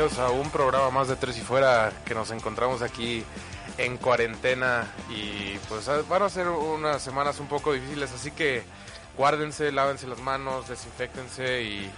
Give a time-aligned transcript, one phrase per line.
[0.00, 3.22] Bienvenidos a un programa más de Tres y Fuera que nos encontramos aquí
[3.76, 8.62] en cuarentena y pues van a ser unas semanas un poco difíciles, así que
[9.18, 11.90] guárdense, lávense las manos, desinfectense y,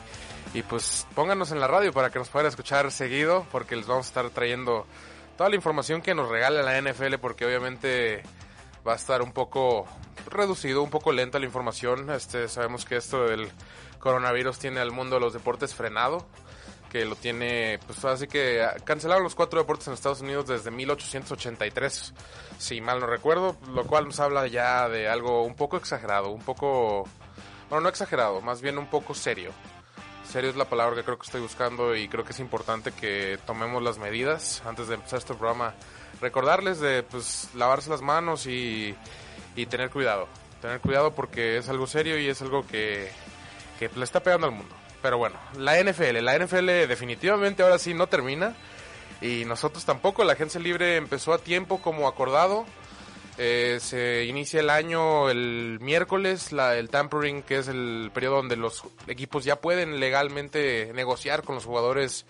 [0.53, 4.07] y pues pónganos en la radio para que nos puedan escuchar seguido porque les vamos
[4.07, 4.85] a estar trayendo
[5.37, 8.25] toda la información que nos regala la NFL porque obviamente
[8.85, 9.87] va a estar un poco
[10.29, 12.11] reducido, un poco lenta la información.
[12.11, 13.49] Este, sabemos que esto del
[14.01, 16.27] coronavirus tiene al mundo de los deportes frenado,
[16.93, 22.13] que lo tiene, pues así que cancelaron los cuatro deportes en Estados Unidos desde 1883,
[22.59, 26.43] si mal no recuerdo, lo cual nos habla ya de algo un poco exagerado, un
[26.43, 27.09] poco,
[27.71, 29.53] bueno, no exagerado, más bien un poco serio.
[30.29, 33.39] Serio es la palabra que creo que estoy buscando y creo que es importante que
[33.47, 35.73] tomemos las medidas antes de empezar este programa.
[36.21, 38.95] Recordarles de pues lavarse las manos y,
[39.57, 40.29] y tener cuidado.
[40.61, 43.11] Tener cuidado porque es algo serio y es algo que,
[43.79, 44.75] que le está pegando al mundo.
[45.03, 48.55] Pero bueno, la NFL, la NFL definitivamente ahora sí no termina
[49.21, 50.25] y nosotros tampoco.
[50.25, 52.65] La agencia libre empezó a tiempo como acordado.
[53.39, 58.57] Eh, se inicia el año el miércoles, la, el tampering, que es el periodo donde
[58.57, 62.27] los equipos ya pueden legalmente negociar con los jugadores.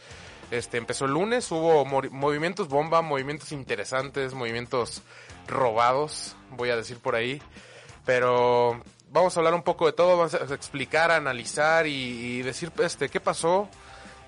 [0.50, 5.02] Este empezó el lunes, hubo movimientos bomba, movimientos interesantes, movimientos
[5.48, 7.42] robados, voy a decir por ahí.
[8.04, 12.72] Pero vamos a hablar un poco de todo, vamos a explicar, analizar y, y, decir
[12.78, 13.68] este qué pasó,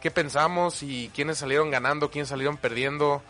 [0.01, 3.23] qué pensamos y quiénes salieron ganando, quiénes salieron perdiendo,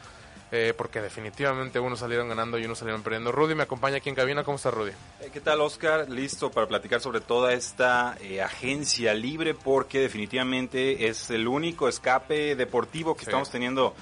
[0.51, 3.31] eh, porque definitivamente unos salieron ganando y unos salieron perdiendo.
[3.33, 4.91] Rudy me acompaña aquí en cabina, ¿cómo está Rudy?
[5.21, 6.11] Eh, ¿Qué tal Oscar?
[6.11, 12.57] Listo para platicar sobre toda esta eh, agencia libre porque definitivamente es el único escape
[12.57, 13.31] deportivo que sí.
[13.31, 13.95] estamos teniendo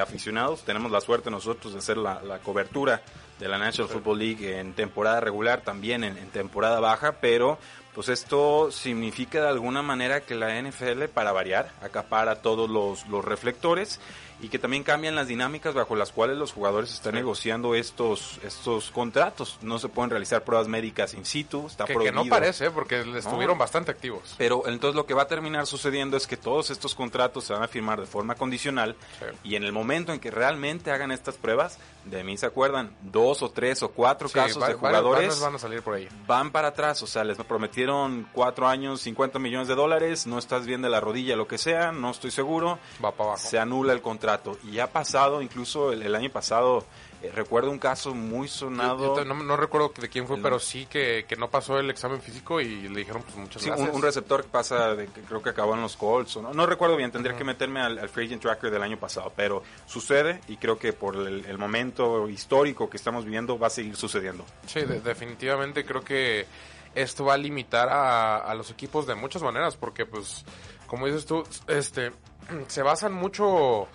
[0.00, 0.64] aficionados.
[0.64, 3.02] Tenemos la suerte nosotros de hacer la, la cobertura
[3.38, 7.58] de la National Football League en temporada regular, también en, temporada baja, pero
[7.94, 13.24] pues esto significa de alguna manera que la NFL, para variar, acapara todos los, los
[13.24, 14.00] reflectores
[14.40, 17.18] y que también cambian las dinámicas bajo las cuales los jugadores están sí.
[17.18, 19.58] negociando estos estos contratos.
[19.62, 22.22] No se pueden realizar pruebas médicas in situ, está que, prohibido.
[22.22, 23.60] Que no parece, porque estuvieron no.
[23.60, 24.34] bastante activos.
[24.36, 27.62] Pero entonces lo que va a terminar sucediendo es que todos estos contratos se van
[27.62, 29.26] a firmar de forma condicional sí.
[29.44, 33.42] y en el momento en que realmente hagan estas pruebas, de mí se acuerdan, dos
[33.42, 36.08] o tres o cuatro sí, casos va, de jugadores van a salir por ahí.
[36.26, 40.66] van para atrás, o sea, les prometieron cuatro años, 50 millones de dólares, no estás
[40.66, 43.48] bien de la rodilla, lo que sea, no estoy seguro, va para abajo.
[43.48, 44.25] se anula el contrato
[44.64, 46.84] y ha pasado, incluso el, el año pasado,
[47.22, 49.16] eh, recuerdo un caso muy sonado.
[49.16, 51.78] Yo, yo no, no, recuerdo de quién fue, el, pero sí que, que, no pasó
[51.78, 53.88] el examen físico y le dijeron pues muchas sí, gracias.
[53.88, 56.66] Un, un, receptor que pasa, de, que creo que acabó en los Colts, no, no
[56.66, 57.38] recuerdo bien, tendría uh -huh.
[57.38, 60.92] que meterme al, al, Free Agent Tracker del año pasado, pero sucede y creo que
[60.92, 64.44] por el, el momento histórico que estamos viviendo va a seguir sucediendo.
[64.66, 66.46] Sí, de, definitivamente creo que
[66.94, 70.44] esto va a limitar a, a los equipos de muchas maneras, porque pues,
[70.86, 72.12] como dices tú, este,
[72.68, 73.88] se basan mucho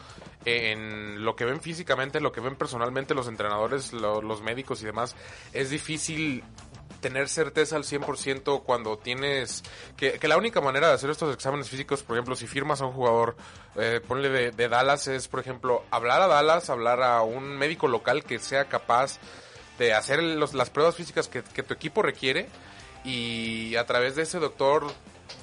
[0.46, 4.86] en lo que ven físicamente, lo que ven personalmente los entrenadores, lo, los médicos y
[4.86, 5.16] demás,
[5.54, 6.44] es difícil
[7.02, 9.64] tener certeza al 100% cuando tienes
[9.98, 12.86] que, que, la única manera de hacer estos exámenes físicos, por ejemplo, si firmas a
[12.86, 13.36] un jugador,
[13.76, 17.88] eh, ponle de, de, Dallas, es, por ejemplo, hablar a Dallas, hablar a un médico
[17.88, 19.20] local que sea capaz
[19.80, 22.48] de hacer las pruebas físicas que, que tu equipo requiere
[23.04, 24.86] y a través de ese doctor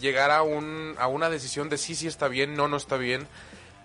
[0.01, 3.27] llegar a, un, a una decisión de sí, sí está bien, no, no está bien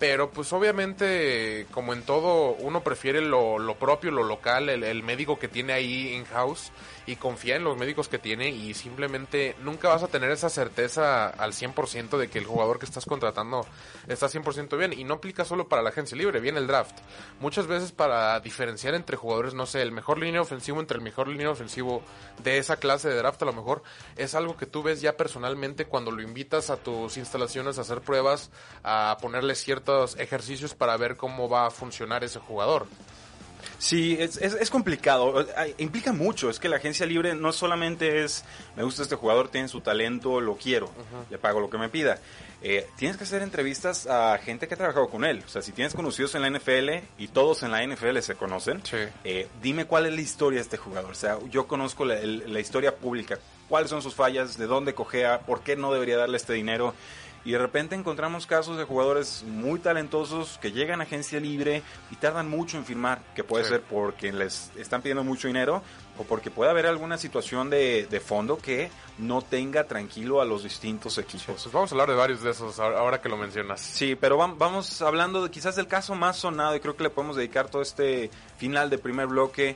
[0.03, 5.01] Pero pues obviamente, como en todo, uno prefiere lo, lo propio, lo local, el, el
[5.01, 6.73] médico que tiene ahí in-house
[7.05, 11.27] y confía en los médicos que tiene y simplemente nunca vas a tener esa certeza
[11.27, 13.65] al 100% de que el jugador que estás contratando
[14.07, 14.93] está 100% bien.
[14.93, 16.97] Y no aplica solo para la agencia libre, viene el draft.
[17.39, 21.27] Muchas veces para diferenciar entre jugadores, no sé, el mejor línea ofensivo entre el mejor
[21.27, 22.03] línea ofensivo
[22.43, 23.83] de esa clase de draft a lo mejor
[24.15, 28.01] es algo que tú ves ya personalmente cuando lo invitas a tus instalaciones a hacer
[28.01, 28.51] pruebas,
[28.83, 32.87] a ponerle ciertos ejercicios para ver cómo va a funcionar ese jugador.
[33.83, 35.45] Sí, es, es, es, complicado,
[35.77, 38.45] implica mucho, es que la agencia libre no solamente es,
[38.77, 41.29] me gusta este jugador, tiene su talento, lo quiero, uh -huh.
[41.29, 42.17] le pago lo que me pida.
[42.61, 45.43] Eh, tienes que hacer entrevistas a gente que ha trabajado con él.
[45.45, 48.81] O sea, si tienes conocidos en la NFL y todos en la NFL se conocen,
[48.85, 48.95] sí.
[49.25, 51.11] eh, dime cuál es la historia de este jugador.
[51.11, 53.37] O sea, yo conozco la, la historia pública,
[53.67, 56.93] cuáles son sus fallas, de dónde cojea, por qué no debería darle este dinero.
[57.45, 62.15] Y de repente encontramos casos de jugadores muy talentosos que llegan a agencia libre y
[62.15, 63.71] tardan mucho en firmar, que puede sí.
[63.71, 65.83] ser porque les están pidiendo mucho dinero
[66.17, 70.63] o porque puede haber alguna situación de, de fondo que no tenga tranquilo a los
[70.63, 71.55] distintos equipos.
[71.63, 73.81] Pues vamos a hablar de varios de esos ahora que lo mencionas.
[73.81, 77.35] Sí, pero vamos hablando de quizás del caso más sonado y creo que le podemos
[77.35, 79.75] dedicar todo este final de primer bloque.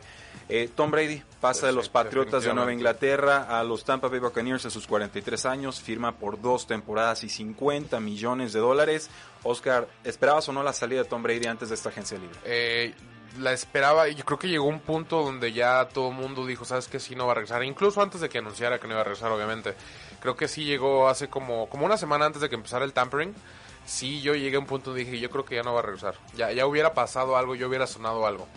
[0.49, 4.65] Eh, Tom Brady pasa de los Patriotas de Nueva Inglaterra a los Tampa Bay Buccaneers
[4.65, 9.09] a sus 43 años, firma por dos temporadas y 50 millones de dólares.
[9.43, 12.37] Oscar, ¿esperabas o no la salida de Tom Brady antes de esta agencia libre?
[12.45, 12.93] Eh,
[13.39, 16.87] la esperaba, yo creo que llegó un punto donde ya todo el mundo dijo, sabes
[16.87, 19.03] que sí no va a regresar, incluso antes de que anunciara que no iba a
[19.03, 19.75] regresar, obviamente.
[20.19, 23.33] Creo que sí llegó hace como, como una semana antes de que empezara el tampering.
[23.85, 25.83] Sí, yo llegué a un punto donde dije, yo creo que ya no va a
[25.83, 26.15] regresar.
[26.35, 28.47] Ya, ya hubiera pasado algo, ya hubiera sonado algo.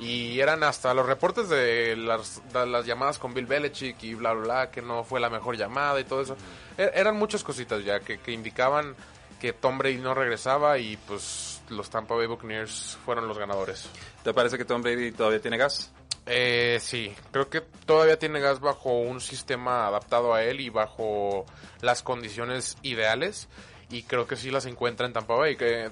[0.00, 4.32] Y eran hasta los reportes de las, de las llamadas con Bill Belichick y bla,
[4.32, 6.36] bla, bla, que no fue la mejor llamada y todo eso.
[6.78, 8.96] Er, eran muchas cositas ya que, que indicaban
[9.40, 13.88] que Tom Brady no regresaba y pues los Tampa Bay Buccaneers fueron los ganadores.
[14.22, 15.92] ¿Te parece que Tom Brady todavía tiene gas?
[16.26, 21.46] Eh, sí, creo que todavía tiene gas bajo un sistema adaptado a él y bajo
[21.80, 23.48] las condiciones ideales.
[23.88, 25.56] Y creo que sí las encuentra en Tampa Bay.
[25.56, 25.90] Que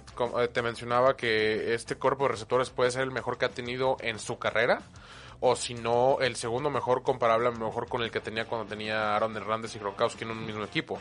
[0.52, 4.20] te mencionaba que este cuerpo de receptores puede ser el mejor que ha tenido en
[4.20, 4.82] su carrera.
[5.40, 8.68] O si no, el segundo mejor comparable a lo mejor con el que tenía cuando
[8.68, 11.00] tenía Aaron Hernández y Gronkowski en un mismo equipo.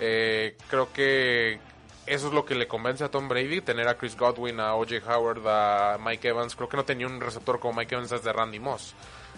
[0.00, 1.60] Eh, creo que
[2.06, 5.06] eso es lo que le convence a Tom Brady, tener a Chris Godwin, a OJ
[5.06, 6.56] Howard, a Mike Evans.
[6.56, 8.94] Creo que no tenía un receptor como Mike Evans desde Randy Moss.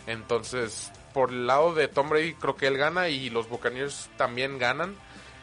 [0.06, 4.58] Entonces, por el lado de Tom Brady, creo que él gana y los Buccaneers también
[4.58, 4.96] ganan.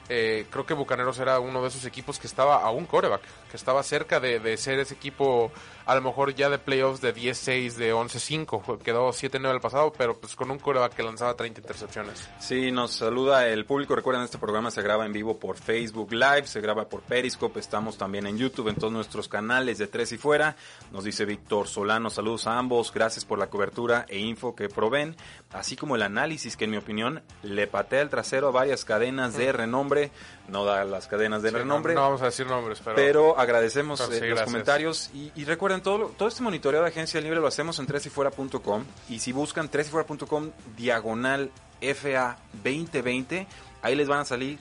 [0.10, 3.58] Eh, creo que Bucaneros era uno de esos equipos que estaba a un coreback, que
[3.58, 5.52] estaba cerca de, de ser ese equipo,
[5.86, 10.18] a lo mejor ya de playoffs de 10-6, de 11-5, quedó 7-9 el pasado, pero
[10.18, 12.30] pues con un coreback que lanzaba 30 intercepciones.
[12.40, 16.48] Sí, nos saluda el público, recuerden este programa se graba en vivo por Facebook Live,
[16.48, 20.18] se graba por Periscope, estamos también en YouTube, en todos nuestros canales de Tres y
[20.18, 20.56] Fuera,
[20.92, 25.18] nos dice Víctor Solano, saludos a ambos, gracias por la cobertura e info que proveen,
[25.52, 29.36] así como el análisis que en mi opinión le patea el trasero a varias cadenas
[29.36, 30.12] de renombre
[30.52, 31.94] no da las cadenas de sí, renombre.
[31.94, 34.46] No, no, vamos a decir nombres, pero, pero agradecemos pero sí, eh, los gracias.
[34.46, 38.84] comentarios y, y, recuerden, todo, todo este monitoreo de agencia libre lo hacemos en tresyfuera.com
[39.10, 41.52] y si buscan tresyfuera.com diagonal
[41.82, 43.48] FA 2020,
[43.82, 44.60] ahí les van a salir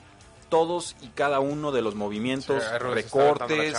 [0.51, 3.73] todos y cada uno de los movimientos, sí, recortes,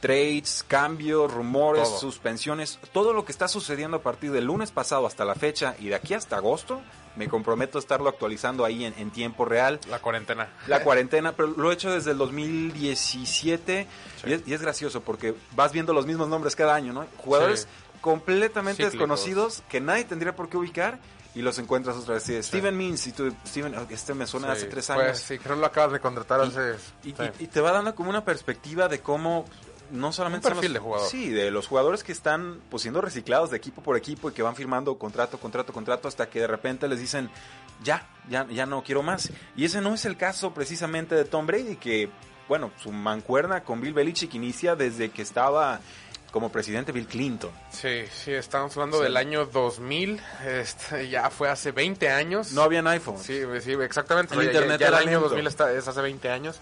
[0.00, 1.98] trades, cambios, rumores, todo.
[1.98, 5.88] suspensiones, todo lo que está sucediendo a partir del lunes pasado hasta la fecha y
[5.88, 6.82] de aquí hasta agosto,
[7.16, 9.80] me comprometo a estarlo actualizando ahí en, en tiempo real.
[9.88, 10.50] La cuarentena.
[10.66, 13.86] La cuarentena, pero lo he hecho desde el 2017
[14.22, 14.28] sí.
[14.28, 17.06] y, es, y, es, gracioso porque vas viendo los mismos nombres cada año, ¿no?
[17.16, 17.66] Jugadores sí.
[18.02, 18.92] completamente Cíclicos.
[18.92, 20.98] desconocidos que nadie tendría por qué ubicar
[21.34, 22.24] y los encuentras otra vez.
[22.24, 22.42] Sí.
[22.42, 25.04] Steven Means, y tú, Steven, este me suena sí, hace tres años.
[25.04, 26.74] Pues sí, creo que lo acabas de contratar y, hace.
[27.04, 29.44] Y, y, te va dando como una perspectiva de cómo
[29.90, 31.08] no solamente un perfil los, de jugador.
[31.08, 34.42] Sí, de los jugadores que están pues siendo reciclados de equipo por equipo y que
[34.42, 37.30] van firmando contrato, contrato, contrato hasta que de repente les dicen
[37.82, 39.30] ya, ya, ya no quiero más.
[39.56, 42.10] Y ese no es el caso precisamente de Tom Brady, que
[42.48, 45.80] bueno, su mancuerna con Bill Belichick inicia desde que estaba
[46.30, 47.50] como presidente Bill Clinton.
[47.70, 49.04] Sí, sí, estamos hablando sí.
[49.04, 52.52] del año 2000, este, ya fue hace 20 años.
[52.52, 53.18] No habían iPhone.
[53.18, 54.34] Sí, sí, exactamente.
[54.34, 55.28] El ya, internet ya, ya el año lento.
[55.28, 56.60] 2000 está, es hace 20 años.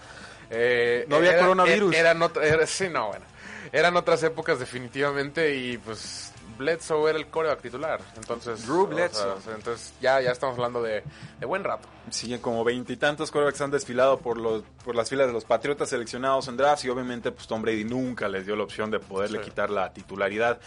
[0.49, 1.93] Eh, no había era, coronavirus.
[1.93, 3.25] Era, eran era, sí, no, bueno.
[3.71, 7.99] Eran otras épocas definitivamente y pues Bledsoe era el coreback titular.
[8.15, 9.31] Entonces, Drew Bledsoe.
[9.31, 11.03] O sea, entonces ya, ya estamos hablando de,
[11.39, 11.87] de buen rato.
[12.11, 16.47] Sí, como veintitantos corebacks han desfilado por los por las filas de los Patriotas seleccionados
[16.47, 19.45] en drafts y obviamente pues Tom Brady nunca les dio la opción de poderle sí.
[19.45, 20.59] quitar la titularidad.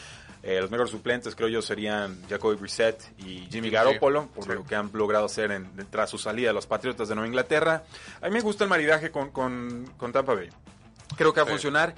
[0.42, 4.50] Eh, los mejores suplentes creo yo serían Jacoby Brissett y Jimmy Garoppolo, por sí.
[4.50, 7.84] lo que han logrado hacer en, tras su salida de los Patriotas de Nueva Inglaterra.
[8.20, 10.48] A mí me gusta el maridaje con, con, con Tampa Bay.
[11.16, 11.94] Creo que va a funcionar.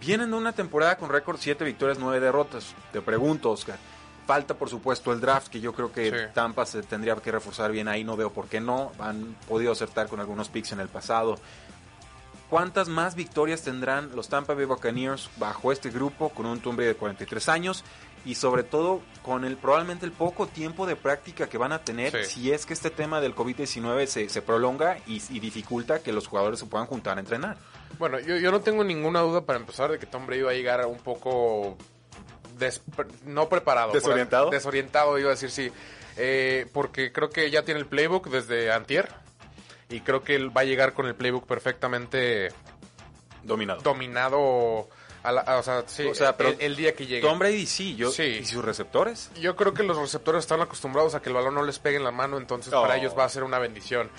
[0.00, 2.74] Vienen de una temporada con récord 7 victorias, 9 derrotas.
[2.92, 3.78] Te pregunto, Oscar.
[4.26, 6.16] Falta, por supuesto, el draft, que yo creo que Sí.
[6.34, 8.04] Tampa se tendría que reforzar bien ahí.
[8.04, 8.92] No veo por qué no.
[8.98, 11.36] Han podido acertar con algunos picks en el pasado.
[12.50, 16.88] ¿Cuántas más victorias tendrán los Tampa Bay Buccaneers bajo este grupo con un Tom Brady
[16.88, 17.84] de 43 años?
[18.24, 22.24] Y sobre todo con el probablemente el poco tiempo de práctica que van a tener
[22.26, 22.30] Sí.
[22.42, 26.28] si es que este tema del COVID-19 se, se prolonga y, y dificulta que los
[26.28, 27.56] jugadores se puedan juntar a entrenar.
[27.98, 30.54] Bueno, yo, yo no tengo ninguna duda para empezar de que Tom Brady va a
[30.54, 31.76] llegar un poco
[32.58, 32.82] des-
[33.24, 33.92] no preparado.
[33.92, 34.46] ¿Desorientado?
[34.46, 35.70] Por- desorientado, iba a decir sí.
[36.16, 39.08] Eh, porque creo que ya tiene el playbook desde antier.
[39.88, 42.48] Y creo que él va a llegar con el playbook perfectamente
[43.42, 43.80] Dominado.
[43.82, 44.88] dominado.
[45.24, 47.20] a la- a- o sea, sí, O sea, pero el, el día que llegue.
[47.24, 48.22] Tom Brady sí, yo, Sí.
[48.42, 49.30] ¿y sus receptores?
[49.40, 52.02] Yo creo que los receptores están acostumbrados a que el balón no les pegue en
[52.02, 52.82] la mano, entonces Oh.
[52.82, 54.10] para ellos va a ser una bendición.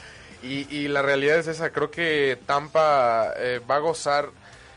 [0.44, 4.30] Y, y la realidad es esa, creo que Tampa eh, va a gozar.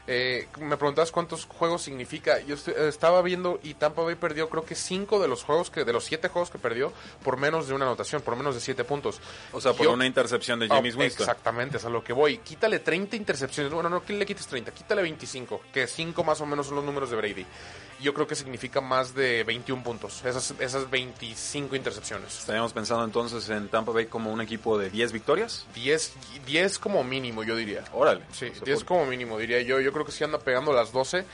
[0.09, 2.39] eh, me preguntabas cuántos juegos significa.
[2.43, 5.85] Yo estoy- estaba viendo y Tampa Bay perdió creo que cinco de los juegos que
[5.85, 6.93] de los siete juegos que perdió
[7.25, 9.19] por menos de una anotación, por menos de siete puntos.
[9.53, 11.25] O sea, por Yo- una intercepción de Oh, James Winston.
[11.25, 12.39] Exactamente, es a lo que voy.
[12.39, 13.73] Quítale 30 intercepciones.
[13.73, 16.85] Bueno, no, que le quites 30, quítale 25, que 5 más o menos son los
[16.85, 17.47] números de Brady.
[18.01, 22.39] Yo creo que significa más de 21 puntos, esas, esas 25 intercepciones.
[22.39, 25.67] Estaríamos pensando entonces en Tampa Bay como un equipo de 10 victorias.
[25.75, 26.13] 10,
[26.45, 27.85] 10 como mínimo, yo diría.
[27.95, 28.23] Órale.
[28.33, 29.81] Sí, O sea, 10 por- como mínimo, diría yo.
[29.81, 31.25] Yo creo que sí anda pegando las 12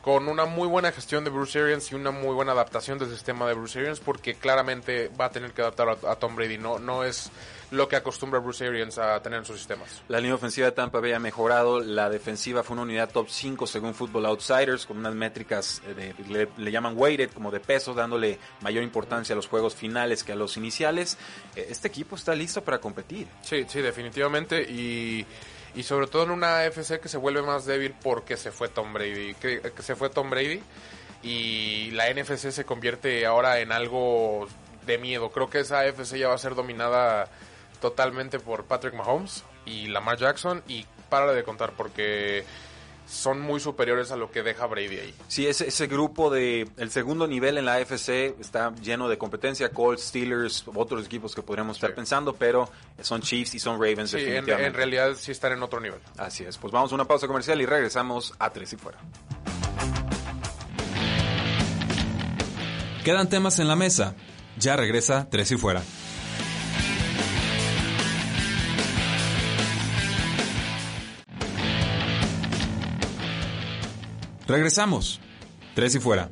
[0.00, 3.46] con una muy buena gestión de Bruce Arians y una muy buena adaptación del sistema
[3.48, 6.58] de Bruce Arians porque claramente va a tener que adaptar a, a Tom Brady.
[6.58, 7.30] No, no es
[7.72, 10.02] lo que acostumbra Bruce Arians a tener en sus sistemas.
[10.08, 11.80] La línea ofensiva de Tampa Bay ha mejorado.
[11.80, 16.24] La defensiva fue una unidad top 5 según Football Outsiders, con unas métricas eh, de-
[16.28, 20.32] le, le llaman weighted, como de peso, dándole mayor importancia a los juegos finales que
[20.32, 21.18] a los iniciales.
[21.56, 23.26] Eh, Este equipo está listo para competir.
[23.42, 24.62] Sí, sí, definitivamente.
[24.62, 25.26] Y,
[25.74, 28.92] y sobre todo en una AFC que se vuelve más débil porque se fue Tom
[28.92, 29.34] Brady.
[29.34, 30.62] Que, que se fue Tom Brady.
[31.22, 34.48] Y la NFC se convierte ahora en algo
[34.86, 35.30] de miedo.
[35.30, 37.28] Creo que esa AFC ya va a ser dominada
[37.82, 40.62] totalmente por Patrick Mahomes y Lamar Jackson.
[40.68, 42.46] Y para de contar porque
[43.06, 45.14] son muy superiores a lo que deja Brady ahí.
[45.28, 48.08] Sí, ese, ese grupo de el segundo nivel en la AFC
[48.40, 49.68] está lleno de competencia.
[49.70, 51.96] Colts, Steelers, otros equipos que podríamos estar Sí.
[51.96, 52.70] pensando, pero
[53.02, 54.66] son Chiefs y son Ravens Sí, en, definitivamente.
[54.68, 56.00] en realidad sí están en otro nivel.
[56.16, 56.56] Así es.
[56.56, 58.98] Pues vamos a una pausa comercial y regresamos a Tres y Fuera.
[63.04, 64.14] Quedan temas en la mesa.
[64.58, 65.82] Ya regresa Tres y Fuera.
[74.52, 75.18] Regresamos.
[75.74, 76.28] Tres y Fuera.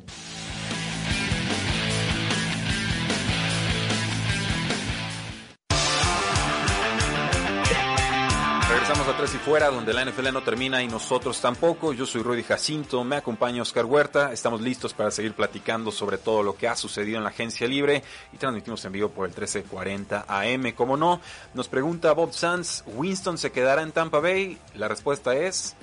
[8.69, 11.93] Regresamos a Tres y Fuera, donde la NFL no termina y nosotros tampoco.
[11.93, 14.31] Yo soy Rudy Jacinto, me acompaña Oscar Huerta.
[14.31, 18.03] Estamos listos para seguir platicando sobre todo lo que ha sucedido en la agencia libre
[18.31, 20.73] y transmitimos en vivo por el 1340 AM.
[20.73, 21.19] Como no,
[21.55, 24.59] nos pregunta Bob Sanz, ¿Winston se quedará en Tampa Bay?
[24.75, 25.75] La respuesta es,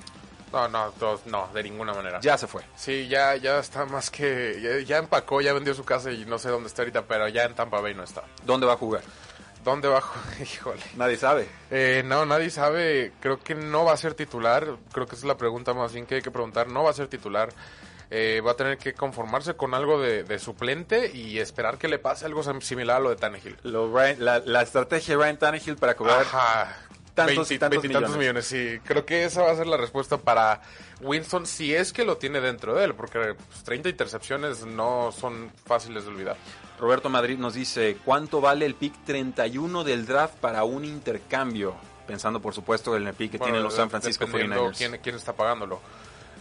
[0.51, 0.93] No, no,
[1.25, 2.19] no, de ninguna manera.
[2.21, 2.63] ya se fue.
[2.75, 4.59] Sí, ya, ya está más que.
[4.61, 7.43] Ya, ya empacó, ya vendió su casa y no sé dónde está ahorita, pero ya
[7.43, 8.23] en Tampa Bay no está.
[8.45, 9.01] ¿Dónde va a jugar?
[9.63, 10.01] ¿Dónde va?
[10.41, 10.81] Híjole.
[10.95, 11.47] Nadie sabe.
[11.69, 13.11] Eh, no, nadie sabe.
[13.19, 14.65] Creo que no va a ser titular.
[14.93, 16.67] Creo que esa es la pregunta más bien que hay que preguntar.
[16.67, 17.49] No va a ser titular.
[18.11, 21.99] Eh, va a tener que conformarse con algo de, de suplente y esperar que le
[21.99, 23.57] pase algo similar a lo de Tannehill.
[23.63, 26.75] Lo- Ryan- la, la estrategia de Ryan Tannehill para cobrar Ajá.
[27.27, 28.51] Tantos y Veinti- tantos veintitantos millones.
[28.51, 28.79] millones.
[28.81, 30.61] Sí, creo que esa va a ser la respuesta para
[31.01, 35.51] Winston si es que lo tiene dentro de él, porque pues, 30 intercepciones no son
[35.65, 36.37] fáciles de olvidar.
[36.79, 41.75] Roberto Madrid nos dice, ¿cuánto vale el pick 31 del draft para un intercambio?
[42.07, 44.77] Pensando, por supuesto, en el pick que Bueno, tienen los San Francisco dependiendo 49ers.
[44.77, 45.79] quién, quién está pagándolo.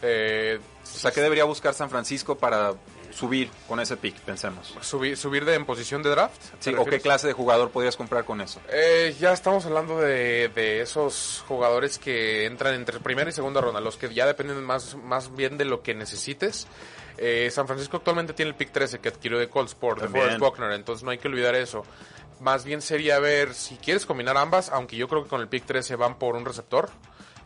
[0.00, 2.72] Eh, O sea, ¿qué debería buscar San Francisco para
[3.10, 4.16] subir con ese pick?
[4.20, 4.74] Pensemos.
[4.80, 6.40] subir, subir de en posición de draft.
[6.60, 8.60] Sí, ¿te ¿O qué clase de jugador podrías comprar con eso?
[8.70, 13.80] Eh, ya estamos hablando de, de esos jugadores que entran entre primera y segunda ronda,
[13.80, 16.66] los que ya dependen más, más bien de lo que necesites.
[17.18, 20.08] Eh, San Francisco actualmente tiene el pick 13 que adquirió de Colts por de.
[20.08, 21.84] Forrest Buckner, entonces no hay que olvidar eso.
[22.40, 25.64] Más bien sería ver si quieres combinar ambas, aunque yo creo que con el pick
[25.66, 26.88] 13 van por un receptor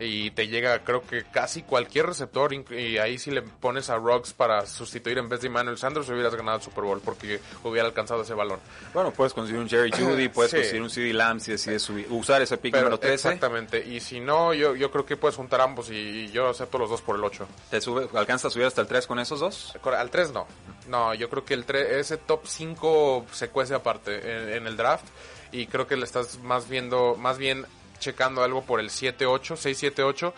[0.04, 4.32] y te llega creo que casi cualquier receptor y ahí si le pones a Ruggs
[4.32, 8.22] para sustituir en vez de Emmanuel Sanders hubieras ganado el Super Bowl porque hubiera alcanzado
[8.22, 8.58] ese balón.
[8.94, 10.56] Bueno, puedes conseguir un Jerry Judy, puedes Sí.
[10.58, 13.14] conseguir un CD Lamb si decides subir- usar ese pick Pero, número 13.
[13.28, 13.84] Exactamente.
[13.86, 16.90] Y si no, yo, yo creo que puedes juntar ambos y, y yo acepto los
[16.90, 17.46] dos por el 8.
[17.70, 19.72] ¿Te sube, ¿Alcanzas a subir hasta el 3 con esos dos?
[19.84, 20.46] Al 3 no.
[20.88, 24.76] No, yo creo que el 3, ese top 5 se cuece aparte en, en el
[24.76, 25.04] draft.
[25.52, 27.66] Y creo que le estás más viendo, más bien
[28.02, 30.32] checando algo por el 7-8, 6-7-8.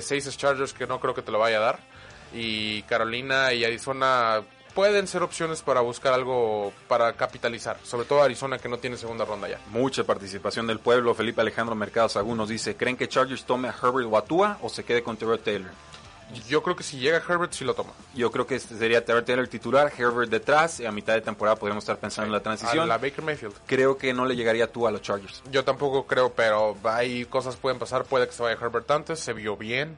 [0.00, 1.78] 6 Chargers que no creo que te lo vaya a dar.
[2.34, 4.42] y Carolina y Arizona
[4.74, 9.24] pueden ser opciones para buscar algo para capitalizar, sobre todo Arizona que no tiene segunda
[9.24, 9.58] ronda ya.
[9.70, 11.14] Mucha participación del pueblo.
[11.14, 14.58] Felipe Alejandro Mercado Sagún nos dice, ¿creen que Chargers tome a Herbert o a Tua
[14.62, 15.70] o se quede con Terrell Taylor?
[16.48, 17.90] Yo creo que si llega Herbert sí lo toma.
[18.14, 21.56] Yo creo que este sería Terrell Taylor titular, Herbert detrás, y a mitad de temporada
[21.56, 22.88] podríamos estar pensando en la A transición.
[22.88, 23.54] la Baker Mayfield.
[23.66, 25.42] Creo que no le llegaría Tua a los Chargers.
[25.50, 28.04] Yo tampoco creo, pero hay cosas pueden pasar.
[28.04, 29.96] Puede que se vaya Herbert antes, se vio bien.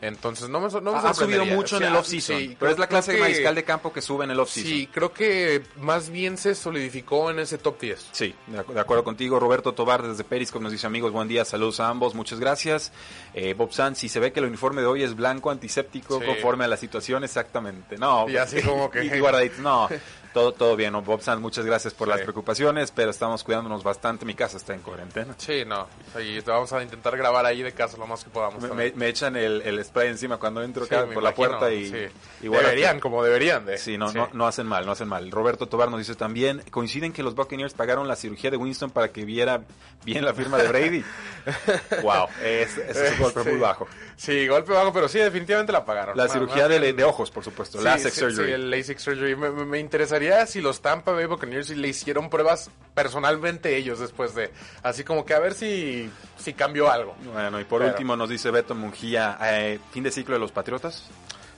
[0.00, 2.78] Entonces no me, no me Ha- subido mucho en el ah, off-season, sí, pero es
[2.78, 4.70] la clase de mariscal de campo que sube en el off-season.
[4.72, 8.06] Sí, creo que más bien se solidificó en ese top 10.
[8.12, 9.40] Sí, de, acu- de acuerdo contigo.
[9.40, 12.92] Roberto Tobar desde Periscope nos dice amigos, buen día, saludos a ambos, muchas gracias.
[13.34, 16.26] Eh, Bob Sanz, si se ve que el uniforme de hoy es blanco, antiséptico, Sí.
[16.26, 17.96] conforme a la situación, exactamente.
[17.98, 19.88] No, Y así como que- y guardadito, no,
[20.32, 20.92] todo, todo bien.
[20.92, 21.02] ¿no?
[21.02, 22.10] Bob Sanz, muchas gracias por Sí.
[22.12, 24.24] las preocupaciones, pero estamos cuidándonos bastante.
[24.24, 25.34] Mi casa está en cuarentena.
[25.38, 25.86] Sí, no.
[26.20, 28.62] Y vamos a intentar grabar ahí de casa lo más que podamos.
[28.62, 28.92] Me, también.
[28.94, 31.86] me- me echan el, el spray encima cuando entro Sí, acá por la puerta y,
[31.90, 32.46] sí.
[32.48, 33.78] guarda- deberían, como deberían de.
[33.78, 34.12] Sí, no.
[34.12, 35.30] No, no hacen mal, no hacen mal.
[35.30, 39.08] Roberto Tobar nos dice también, coinciden que los Buccaneers pagaron la cirugía de Winston para
[39.12, 39.62] que viera
[40.04, 41.04] bien la firma de Brady.
[42.02, 43.86] wow, es, es un golpe muy bajo.
[44.20, 46.16] Sí, golpe bajo, pero sí, definitivamente la pagaron.
[46.16, 48.48] La cirugía de, ojos, por supuesto, Sí, LASIK sí, surgery.
[48.48, 49.36] sí, el LASIK surgery.
[49.36, 54.34] Me, me- me interesaría si los Tampa Bay Buccaneers le hicieron pruebas personalmente ellos después
[54.34, 54.50] de.
[54.82, 57.14] Así como que a ver si, si cambió algo.
[57.32, 60.50] Bueno, y por Pero- último nos dice Beto Mungía, eh, fin de ciclo de los
[60.50, 61.04] Patriotas.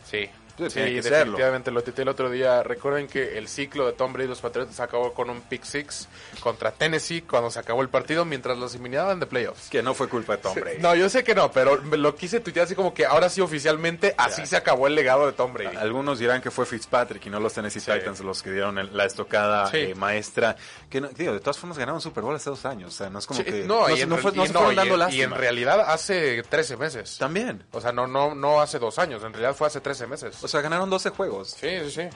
[0.05, 0.29] Sí.
[0.69, 1.17] Sí, Sí, tiene que serlo.
[1.19, 2.62] definitivamente lo tuiteé el otro día.
[2.62, 6.09] Recuerden que el ciclo de Tom Brady y los Patriotas acabó con un pick six
[6.40, 9.69] contra Tennessee cuando se acabó el partido mientras los eliminaban de playoffs.
[9.71, 10.79] Que no fue culpa de Tom Brady.
[10.79, 14.14] No, yo sé que no, pero lo quise tuitear así como que ahora sí oficialmente
[14.19, 15.76] así se acabó el legado de Tom Brady.
[15.76, 17.90] Algunos dirán que fue Fitzpatrick y no los Tennessee Sí.
[17.90, 20.57] Titans los que dieron el- la estocada eh, maestra.
[20.88, 22.95] Que no- digo, de todas formas ganaron Super Bowl hace dos años.
[22.95, 23.64] O sea, no es como que.
[23.64, 25.23] no, y en, no fue- real- no y se no, fueron y dando en- y
[25.23, 27.17] en realidad hace 13 meses.
[27.19, 27.62] También.
[27.73, 30.43] O sea, no, no, no hace dos años, en realidad fue hace 13 meses.
[30.43, 31.57] O sea, ganaron 12 juegos.
[31.59, 32.09] Sí, sí, sí.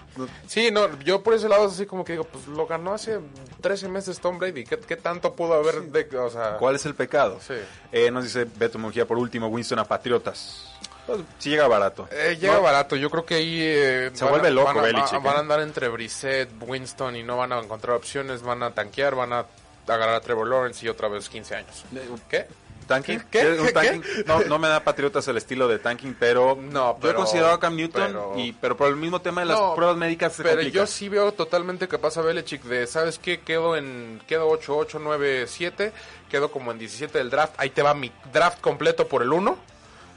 [0.46, 3.20] Sí, no, yo por ese lado así como que digo, pues lo ganó hace
[3.60, 4.64] 13 meses Tom Brady.
[4.64, 7.38] ¿Qué, qué tanto pudo haber de, o sea, ¿Cuál es el pecado?
[7.46, 7.54] Sí.
[7.92, 10.70] Eh, nos dice Beto Mujía por último, Winston a Patriotas.
[11.06, 12.08] Pues, si llega barato.
[12.10, 14.82] Eh, llega No, barato, yo creo que ahí eh, Se van vuelve loco van a,
[14.82, 15.40] Belichick, van a ¿eh?
[15.40, 19.46] andar entre Brissett, Winston y no van a encontrar opciones, van a tanquear, van a
[19.86, 21.84] agarrar a Trevor Lawrence y otra vez 15 años.
[22.28, 22.46] ¿Qué?
[22.84, 23.20] ¿Tanking?
[23.30, 23.40] ¿Qué?
[23.40, 23.72] ¿Quieres un ¿Qué?
[23.72, 24.02] tanking?
[24.26, 27.54] No, no me da Patriotas el estilo de tanking, pero, No, yo he pero- considerado
[27.54, 30.32] a Cam Newton, pero- y, pero por el mismo tema de las No, pruebas médicas
[30.34, 30.74] se Pero complica.
[30.76, 33.40] yo sí veo totalmente capaz a Belichick de, ¿sabes qué?
[33.40, 35.92] Quedo en quedo 8, 8, 9, 7,
[36.30, 39.56] quedo como en 17 del draft, ahí te va mi draft completo por el 1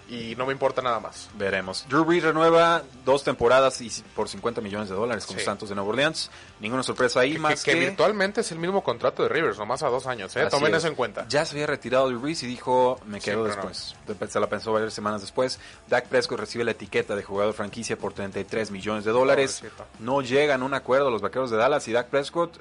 [0.10, 1.30] y no me importa nada más.
[1.38, 1.86] Veremos.
[1.90, 5.44] Drew Brees renueva dos temporadas y por 50 millones de dólares con Sí.
[5.44, 6.32] Santos de Nueva Orleans.
[6.60, 7.80] Ninguna sorpresa ahí, Que, más que- que...
[7.80, 10.48] que virtualmente es el mismo contrato de Rivers, nomás a dos años, ¿eh?
[10.50, 10.78] Tomen es.
[10.80, 11.26] eso en cuenta.
[11.28, 13.44] Ya se había retirado Drew Brees y dijo, me quedo no.
[13.46, 13.96] después.
[14.30, 15.60] Se la pensó varias semanas después.
[15.88, 19.58] Dak Prescott recibe la etiqueta de jugador franquicia por 33 millones de dólares.
[19.60, 19.86] Pobrecito.
[20.00, 22.58] No llegan a un acuerdo los vaqueros de Dallas y Dak Prescott,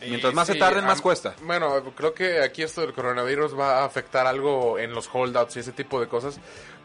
[0.00, 1.34] mientras Y más se tarden, más cuesta.
[1.42, 5.60] Bueno, creo que aquí esto del coronavirus va a afectar algo en los holdouts y
[5.60, 6.38] ese tipo de cosas.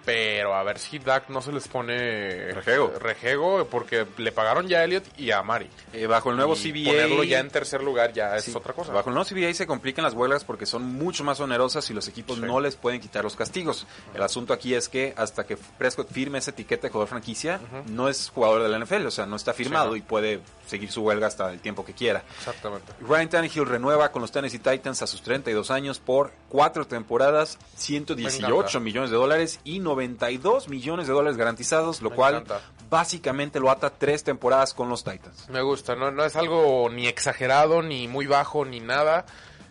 [0.06, 2.94] Pero a ver si Dak no se les pone Rejego.
[3.00, 5.68] rejego, porque le pagaron ya a Elliot y a Mari.
[5.94, 6.92] Eh, bajo el nuevo Y CBA...
[6.92, 8.94] Ponerlo ya en tercer lugar ya es otra cosa.
[8.94, 12.08] Bajo el nuevo CBA se complican las huelgas porque son mucho más onerosas y los
[12.08, 12.42] equipos Sí.
[12.44, 13.88] no les pueden quitar los castigos.
[14.14, 18.08] El asunto aquí es que hasta que Prescott firme esa etiqueta de jugador franquicia, no
[18.10, 21.28] es jugador de la NFL, o sea, no está firmado y puede seguir su huelga
[21.28, 22.24] hasta el tiempo que quiera.
[22.38, 22.92] Exactamente.
[23.02, 28.48] Ryan Tannehill renueva con los Tennessee Titans a sus 32 años por cuatro temporadas, 118
[28.58, 28.80] encanta.
[28.80, 32.62] millones de dólares y 92 millones de dólares garantizados, lo Me cual encanta.
[32.90, 35.50] básicamente lo ata tres temporadas con los Titans.
[35.50, 39.26] Me gusta, no, no es algo ni exagerado, ni muy bajo, ni nada.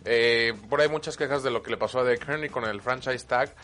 [0.07, 2.81] Eh, por ahí muchas quejas de lo que le pasó a Derrick Henry con el
[2.83, 3.55] franchise tag.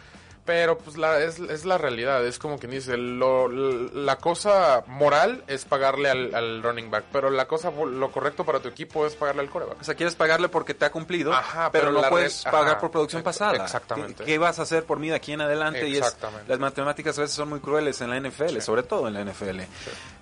[0.45, 5.45] Pero pues la, es, es la realidad, es como quien dice, lo, la cosa moral
[5.47, 9.15] es pagarle al, al running back, pero la cosa, lo correcto para tu equipo es
[9.15, 9.81] pagarle al coreback.
[9.81, 12.71] O sea, quieres pagarle porque te ha cumplido, Ajá, pero, pero no puedes red- pagar
[12.73, 13.63] ajá, por producción pasada.
[13.63, 14.25] exactamente.
[14.25, 15.87] ¿Qué, qué vas a hacer por mí de aquí en adelante?
[15.87, 16.49] Y es, Exactamente.
[16.49, 19.61] las matemáticas a veces son muy crueles en la NFL, sobre todo en la NFL.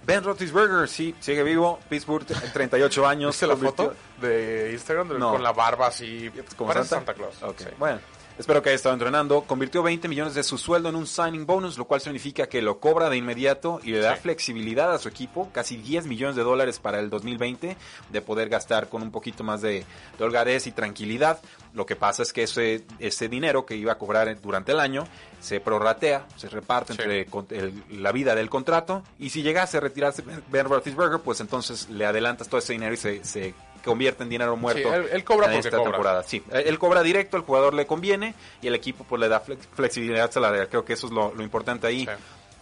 [0.05, 1.79] Ben Roethlisberger, sí, sigue vivo.
[1.89, 3.31] Pittsburgh, 38 años.
[3.31, 5.33] ¿Viste la convirtió- foto de Instagram No.
[5.33, 6.31] con la barba así?
[6.57, 6.89] como Santa?
[6.89, 7.43] Santa Claus.
[7.43, 7.67] Ok, sí.
[7.79, 8.01] Bueno,
[8.39, 9.43] espero que haya estado entrenando.
[9.43, 12.79] Convirtió 20 millones de su sueldo en un signing bonus, lo cual significa que lo
[12.81, 14.23] cobra de inmediato y le da Sí.
[14.23, 17.77] flexibilidad a su equipo, casi 10 millones de dólares para el 2020,
[18.11, 19.85] de poder gastar con un poquito más de,
[20.19, 21.41] de holgadez y tranquilidad.
[21.75, 25.05] Lo que pasa es que ese, ese dinero que iba a cobrar durante el año
[25.41, 27.01] se prorratea, se reparte Sí.
[27.03, 27.27] entre
[27.59, 32.07] el- la vida del contrato y si llegase a retirarse Ben Roethlisberger, pues entonces le
[32.07, 34.89] adelantas todo ese dinero y se, se convierte en dinero muerto.
[34.89, 35.91] Sí, él- él cobra en porque esta cobra.
[35.93, 36.23] temporada.
[36.25, 39.43] Sí, eh, él cobra directo, el jugador le conviene y el equipo pues le da
[39.45, 40.69] flex- flexibilidad salarial.
[40.69, 42.07] Creo que eso es lo, lo importante ahí.
[42.07, 42.13] Sí.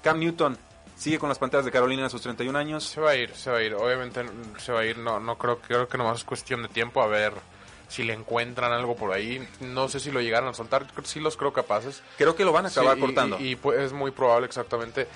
[0.03, 0.57] Cam Newton,
[0.99, 2.83] Sigue con las Panteras de Carolina a sus 31 años.
[2.85, 3.75] Se va a ir, se va a ir.
[3.75, 4.25] Obviamente
[4.57, 4.97] se va a ir.
[4.97, 7.35] No, no creo, creo que nomás es cuestión de tiempo a ver
[7.87, 9.47] si le encuentran algo por ahí.
[9.61, 10.87] No sé si lo llegaron a soltar.
[11.05, 12.03] Sí los creo capaces.
[12.17, 13.37] Creo que lo van a acabar Sí, y- cortando.
[13.39, 15.07] Y, y, pues, es muy probable, exactamente.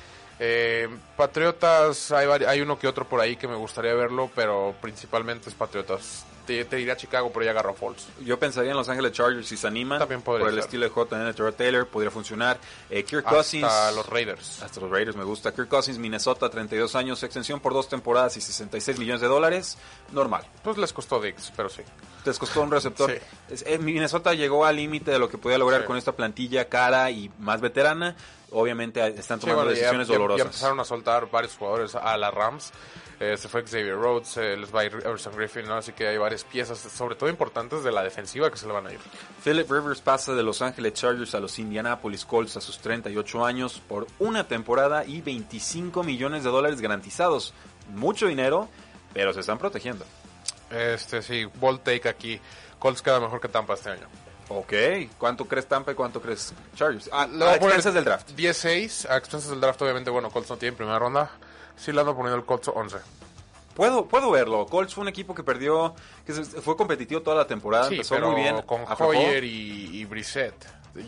[0.43, 5.51] Eh, Patriotas, hay, hay uno que otro por ahí que me gustaría verlo, pero principalmente
[5.51, 6.25] es Patriotas.
[6.47, 8.09] Te, te diría Chicago, pero ya agarró Falls.
[8.25, 9.99] Yo pensaría en Los Ángeles Chargers si se animan.
[9.99, 10.65] También podría por el ser.
[10.65, 12.59] estilo de JN Taylor, podría funcionar.
[12.89, 13.69] Eh, Kirk Hasta Cousins.
[13.95, 14.63] los Raiders.
[14.63, 15.53] Hasta los Raiders me gusta.
[15.55, 19.77] Kirk Cousins, Minnesota, 32 años, extensión por dos temporadas y 66 millones de dólares.
[20.11, 20.45] Normal.
[20.65, 21.83] Pues les costó Dix, pero sí.
[22.25, 23.13] Les costó un receptor.
[23.53, 23.63] Sí.
[23.67, 25.87] Eh, Minnesota llegó al límite de lo que podía lograr Sí.
[25.87, 28.17] con esta plantilla cara y más veterana.
[28.53, 30.47] Obviamente están Sí, tomando ya- decisiones ya, ya dolorosas.
[30.47, 32.73] empezaron a soltar varios jugadores a la Rams.
[33.21, 35.75] Eh, se fue Xavier Rhodes, eh, les va a ir Everson Griffin, ¿no?
[35.75, 38.87] así que hay varias piezas, sobre todo importantes de la defensiva que se le van
[38.87, 38.99] a ir.
[39.45, 43.83] Philip Rivers pasa de Los Ángeles Chargers a los Indianapolis Colts a sus 38 años
[43.87, 47.53] por una temporada y 25 millones de dólares garantizados.
[47.91, 48.69] Mucho dinero,
[49.13, 50.07] pero se están protegiendo.
[50.71, 52.41] Este, sí, ball take aquí.
[52.79, 54.07] Colts queda mejor que Tampa este año.
[54.53, 54.73] Ok,
[55.17, 57.09] ¿cuánto crees Tampa y cuánto crees Chargers?
[57.13, 58.31] Ah, a a poner expensas del draft.
[58.33, 61.31] 16, a expensas del draft, obviamente, bueno, Colts no tiene primera ronda.
[61.77, 62.97] Sí le ando poniendo el Colts 11.
[63.75, 64.67] Puedo, puedo verlo.
[64.67, 65.95] Colts fue un equipo que perdió,
[66.27, 68.61] que fue competitivo toda la temporada, Sí, empezó pero muy bien.
[68.63, 68.85] con.
[68.99, 70.55] Hoyer y, y Brissett.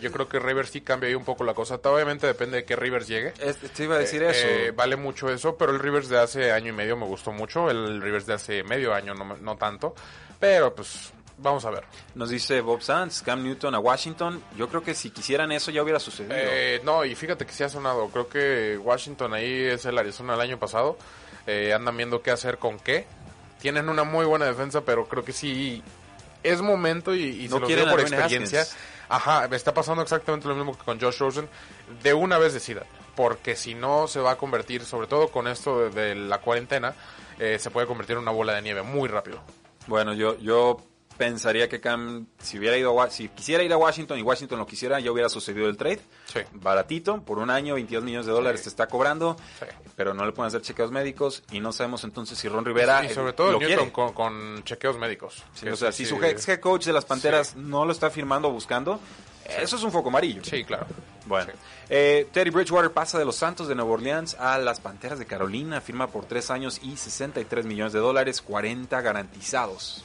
[0.00, 1.74] Yo creo que Rivers sí cambia ahí un poco la cosa.
[1.82, 3.34] Obviamente depende de qué Rivers llegue.
[3.40, 4.46] Es- te iba a decir Eh, eso.
[4.46, 7.68] eh, vale mucho eso, pero el Rivers de hace año y medio me gustó mucho.
[7.68, 9.92] El Rivers de hace medio año no, no tanto.
[10.38, 11.84] Pero pues vamos a ver.
[12.14, 14.42] Nos dice Bob Sands, Cam Newton a Washington.
[14.56, 16.34] Yo creo que si quisieran eso ya hubiera sucedido.
[16.36, 18.08] Eh, no, y fíjate que sí ha sonado.
[18.08, 20.96] Creo que Washington ahí es el Arizona del año pasado.
[21.46, 23.06] Eh, andan viendo qué hacer con qué.
[23.60, 25.82] Tienen una muy buena defensa, pero creo que sí
[26.42, 28.62] es momento y, y No se los digo por experiencia.
[28.62, 28.82] Haskins.
[29.08, 31.48] Ajá, me está pasando exactamente lo mismo que con Josh Rosen.
[32.02, 32.82] De una vez decida,
[33.14, 36.94] porque si no se va a convertir, sobre todo con esto de, de la cuarentena,
[37.38, 39.40] eh, se puede convertir en una bola de nieve muy rápido.
[39.86, 40.78] Bueno, yo, yo
[41.16, 44.66] pensaría que Cam, si hubiera ido a, si quisiera ir a Washington y Washington lo
[44.66, 46.00] quisiera, ya hubiera sucedido el trade.
[46.26, 46.40] Sí.
[46.52, 48.64] Baratito, por un año, 22 millones de dólares Sí.
[48.64, 49.66] te está cobrando, Sí.
[49.96, 53.10] pero no le pueden hacer chequeos médicos y no sabemos entonces si Ron Rivera y
[53.14, 55.42] sobre todo lo Newton con, con chequeos médicos.
[55.70, 58.52] O sea, si su ex head coach de las Panteras no lo está firmando o
[58.52, 58.98] buscando,
[59.58, 60.42] eso es un foco amarillo.
[60.44, 60.86] Sí, claro.
[61.26, 61.52] Bueno,
[61.88, 65.80] eh, Teddy Bridgewater pasa de los Santos de Nueva Orleans a las Panteras de Carolina,
[65.80, 70.04] firma por tres años y 63 millones de dólares, 40 garantizados.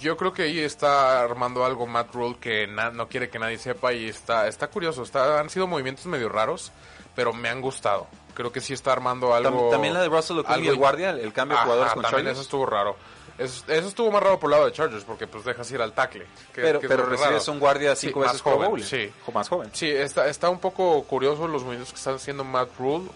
[0.00, 3.92] Yo creo que ahí está armando algo Matt Rule que no quiere que nadie sepa
[3.92, 5.02] y está, está curioso.
[5.02, 6.72] Está, han sido movimientos medio raros,
[7.14, 8.06] pero me han gustado.
[8.34, 9.68] Creo que sí está armando algo.
[9.68, 12.18] Tam- También la de Russell Okung y el guardia, el cambio de jugadores con también
[12.24, 12.32] Chargers.
[12.38, 12.96] eso estuvo raro.
[13.38, 15.92] Eso, eso estuvo más raro por el lado de Chargers porque pues dejas ir al
[15.92, 16.26] tackle.
[16.54, 18.82] que- pero que pero recibes un guardia Sí, cinco más veces Pro joven.
[18.82, 19.12] Sí.
[19.26, 19.70] O más joven.
[19.74, 23.08] Sí, está, está un poco curioso los movimientos que están haciendo Matt Rule,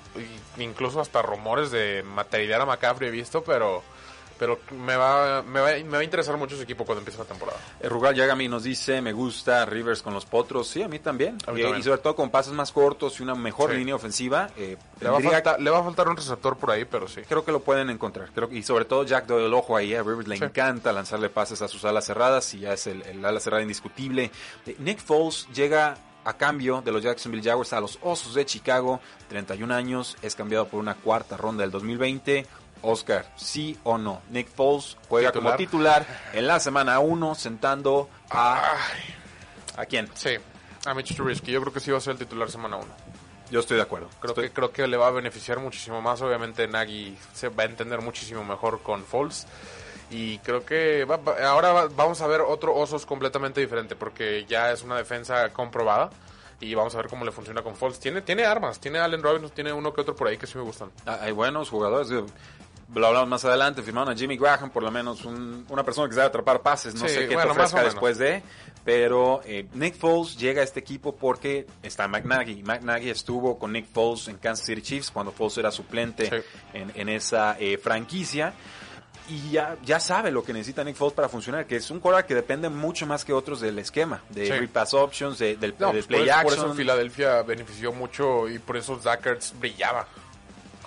[0.59, 3.83] incluso hasta rumores de materializar a McCaffrey he visto, pero
[4.41, 7.27] pero me va, me va, me va a interesar mucho ese equipo cuando empiece la
[7.27, 7.59] temporada.
[7.79, 10.67] Eh, Rugal Yagami nos dice, me gusta Rivers con los potros.
[10.67, 11.37] Sí, a mí también.
[11.47, 11.81] A mí y, también.
[11.81, 13.77] y sobre todo con pases más cortos y una mejor Sí.
[13.77, 14.49] línea ofensiva.
[14.57, 17.07] eh, Le va, a tendría- faltar, le va a faltar un receptor por ahí, pero
[17.07, 17.21] sí.
[17.29, 18.31] Creo que lo pueden encontrar.
[18.35, 19.95] Creo y sobre todo Jack Doyle, ojo ahí.
[19.95, 20.45] A Rivers le Sí.
[20.45, 24.31] encanta lanzarle pases a sus alas cerradas y ya es el, el ala cerrada indiscutible.
[24.67, 29.01] Eh, Nick Foles llega a cambio de los Jacksonville Jaguars a los Osos de Chicago.
[29.29, 32.47] 31 años, es cambiado por una cuarta ronda del 2020.
[32.83, 34.23] Oscar, ¿sí o no?
[34.31, 36.07] Nick Foles juega como Titular.
[36.33, 38.55] en la semana 1 sentando a...
[38.57, 39.15] Ay,
[39.77, 40.09] ¿A quién?
[40.15, 40.31] sí,
[40.87, 41.53] a Mitch Trubisky.
[41.53, 42.87] Yo creo que sí va a ser el titular semana 1.
[43.51, 44.09] Yo estoy de acuerdo.
[44.21, 46.21] Creo Estoy- que, creo que le va a beneficiar muchísimo más.
[46.23, 49.47] Obviamente Nagy se va a entender muchísimo mejor con Foles.
[50.11, 54.45] Y creo que va- va- ahora va- vamos a ver otro Osos completamente diferente porque
[54.49, 56.11] ya es una defensa comprobada.
[56.61, 57.99] Y vamos a ver cómo le funciona con Foles.
[57.99, 60.63] Tiene, tiene armas, tiene Allen Robinson, tiene uno que otro por ahí que sí me
[60.65, 60.91] gustan.
[61.07, 62.09] Ah, Hay buenos jugadores.
[62.95, 63.83] Lo hablamos más adelante.
[63.83, 66.95] Firmaron a Jimmy Graham, por lo menos un- una persona que sabe atrapar pases.
[66.95, 68.43] No Sí, sé qué bueno, te ofrezca después de.
[68.85, 72.63] Pero eh, Nick Foles llega a este equipo porque está McNaghy.
[72.63, 76.47] McNaghy estuvo con Nick Foles en Kansas City Chiefs cuando Foles era suplente Sí.
[76.75, 78.55] en, en esa eh, franquicia.
[79.29, 82.27] Y ya, ya sabe lo que necesita Nick Foles para funcionar, que es un quarterback
[82.27, 84.51] que depende mucho más que otros del esquema, de Sí.
[84.53, 86.67] read pass options, de- del, No, del pues por, play por action.
[86.71, 90.09] eso Filadelfia benefició mucho y por eso Zach Ertz brillaba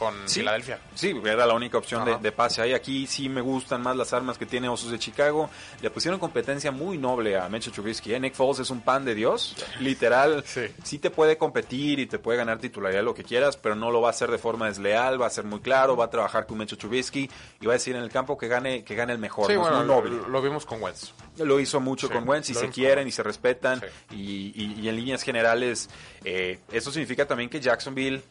[0.03, 0.39] con Sí.
[0.41, 0.79] Filadelfia.
[0.95, 2.73] Sí, era la única opción de, pase ahí.
[2.73, 5.49] Aquí sí me gustan más las armas que tiene Osos de Chicago.
[5.81, 8.13] Le pusieron competencia muy noble a Mitchell Trubisky.
[8.13, 8.19] ¿eh?
[8.19, 9.55] Nick Foles es un pan de Dios.
[9.79, 10.61] Literal, Sí.
[10.83, 10.99] sí.
[10.99, 14.07] te puede competir y te puede ganar titularidad lo que quieras, pero no lo va
[14.07, 15.21] a hacer de forma desleal.
[15.21, 17.29] Va a ser muy claro, va a trabajar con Mitchell Trubisky
[17.61, 19.47] y va a decir en el campo que gane, que gane el mejor.
[19.47, 20.19] Sí, no bueno, lo, noble.
[20.29, 21.11] lo vimos con Wentz.
[21.37, 23.79] Lo hizo mucho con Wentz y se quieren y se respetan.
[24.09, 24.15] Sí.
[24.15, 25.89] Y, y- y en líneas generales,
[26.23, 28.21] eh, eso significa también que Jacksonville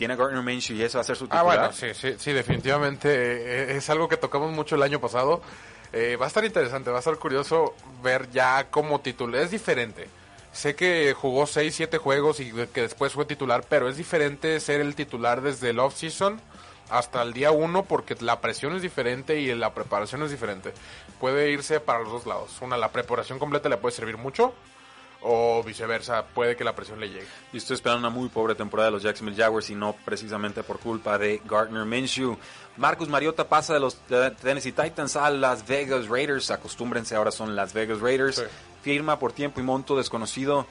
[0.00, 1.44] tiene a Gardner Minshew y eso va a ser su Ah, titular.
[1.44, 5.42] bueno, sí, sí, sí, definitivamente eh, es algo que tocamos mucho el año pasado.
[5.92, 9.42] Eh, va a estar interesante, va a estar curioso ver ya como titular.
[9.42, 10.08] Es diferente.
[10.52, 14.80] Sé que jugó 6, 7 juegos y que después fue titular, pero es diferente ser
[14.80, 16.40] el titular desde el off-season
[16.88, 20.72] hasta el día 1 porque la presión es diferente y la preparación es diferente.
[21.20, 22.56] Puede irse para los dos lados.
[22.62, 24.54] Una, la preparación completa le puede servir mucho
[25.22, 27.26] o viceversa, puede que la presión le llegue.
[27.52, 30.78] Y estoy esperando una muy pobre temporada de los Jacksonville Jaguars y no precisamente por
[30.78, 32.36] culpa de Gardner Minshew.
[32.76, 33.96] Marcus Mariota pasa de los
[34.40, 36.50] Tennessee Titans a Las Vegas Raiders.
[36.50, 38.36] Acostúmbrense, ahora son Las Vegas Raiders.
[38.36, 38.42] Sí.
[38.82, 40.66] Firma por tiempo y monto desconocido.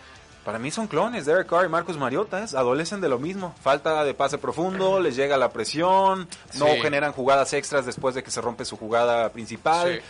[0.46, 2.48] Para mí son clones, Derek Carr y Marcus Mariota, ¿eh?
[2.56, 3.54] adolecen de lo mismo.
[3.62, 6.80] Falta de pase profundo, les llega la presión, no Sí.
[6.82, 9.96] generan jugadas extras después de que se rompe su jugada principal.
[9.96, 10.02] Sí.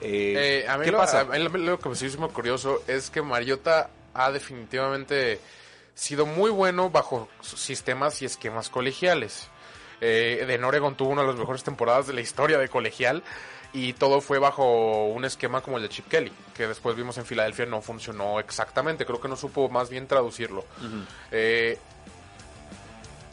[0.00, 1.20] Eh, Eh, a mí ¿Qué lo, pasa?
[1.20, 5.40] a mí lo- que me hizo muy curioso es que Mariota ha definitivamente
[5.94, 9.48] sido muy bueno bajo sistemas y esquemas colegiales.
[10.00, 13.24] Eh, en Oregon tuvo una de las mejores temporadas de la historia de colegial
[13.72, 17.26] y todo fue bajo un esquema como el de Chip Kelly, que después vimos en
[17.26, 20.64] Filadelfia no funcionó exactamente, creo que no supo más bien traducirlo.
[21.32, 21.78] Eh,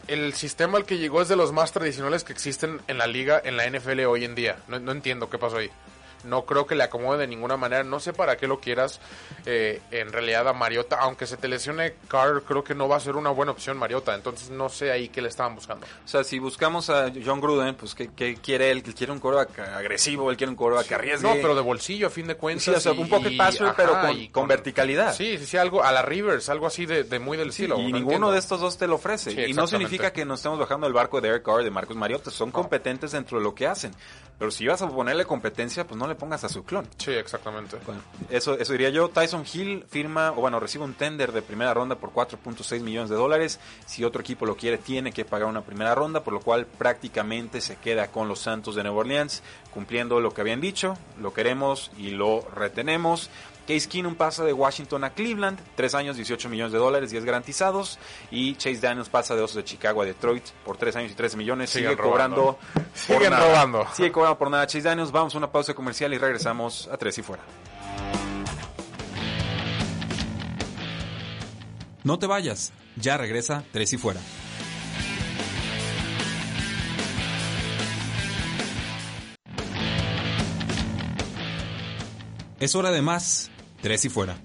[0.08, 3.42] el sistema al que llegó es de los más tradicionales que existen en la liga,
[3.44, 4.58] en la NFL hoy en día.
[4.68, 5.70] No, no entiendo qué pasó ahí.
[6.24, 7.84] No creo que le acomode de ninguna manera.
[7.84, 9.00] No sé para qué lo quieras.
[9.46, 13.00] eh, en realidad a Mariota, aunque se te lesione Carr, creo que no va a
[13.00, 14.16] ser una buena opción Mariota.
[14.16, 15.86] Entonces no sé ahí qué le estaban buscando.
[16.04, 18.82] O sea, si buscamos a John Gruden, pues ¿qué, qué quiere él?
[18.82, 21.28] Quiere un coreback agresivo, él quiere un coreback que arriesgue.
[21.28, 22.64] No, pero de bolsillo a fin de cuentas.
[22.64, 23.96] Sí, o sea, y- un pocket passer, pero
[24.32, 25.14] con, verticalidad.
[25.14, 27.76] Sí, sí, sí, algo a la Rivers, algo así de, de muy del Sí, estilo.
[27.80, 28.32] y no ninguno entiendo.
[28.32, 29.32] de estos dos te lo ofrece.
[29.32, 31.96] Sí, y no significa que nos estemos bajando del barco de Derek Carr de Marcos
[31.96, 32.32] Mariota.
[32.32, 33.94] Son competentes dentro de lo que hacen.
[34.38, 36.88] Pero si vas a ponerle competencia, pues no le pongas a su clon.
[36.98, 37.78] Sí, exactamente.
[37.86, 39.10] Bueno, eso, eso diría yo.
[39.10, 43.16] Tyson Hill firma, o bueno, recibe un tender de primera ronda por 4.6 millones de
[43.16, 43.60] dólares.
[43.86, 47.62] Si otro equipo lo quiere, tiene que pagar una primera ronda, por lo cual prácticamente
[47.62, 50.98] se queda con los Santos de Nueva Orleans, cumpliendo lo que habían dicho.
[51.20, 53.30] Lo queremos y lo retenemos.
[53.68, 57.98] Case Keenum pasa de Washington a Cleveland, 3 años, 18 millones de dólares, 10 garantizados.
[58.30, 61.38] Y Chase Daniels pasa de Osos de Chicago a Detroit por 3 años y 13
[61.38, 61.70] millones.
[61.72, 62.58] Siguen Sigue cobrando.
[62.74, 62.90] robando.
[62.94, 63.48] Siguen nada.
[63.48, 63.88] robando.
[63.94, 65.12] Sigue cobrando por nada Chase Daniels.
[65.12, 67.44] Vamos a una pausa comercial y regresamos a Tres y Fuera.
[72.04, 74.22] No te vayas, ya regresa Tres y Fuera.
[82.60, 83.52] Es hora de más,
[83.86, 84.36] Tres y Fuera.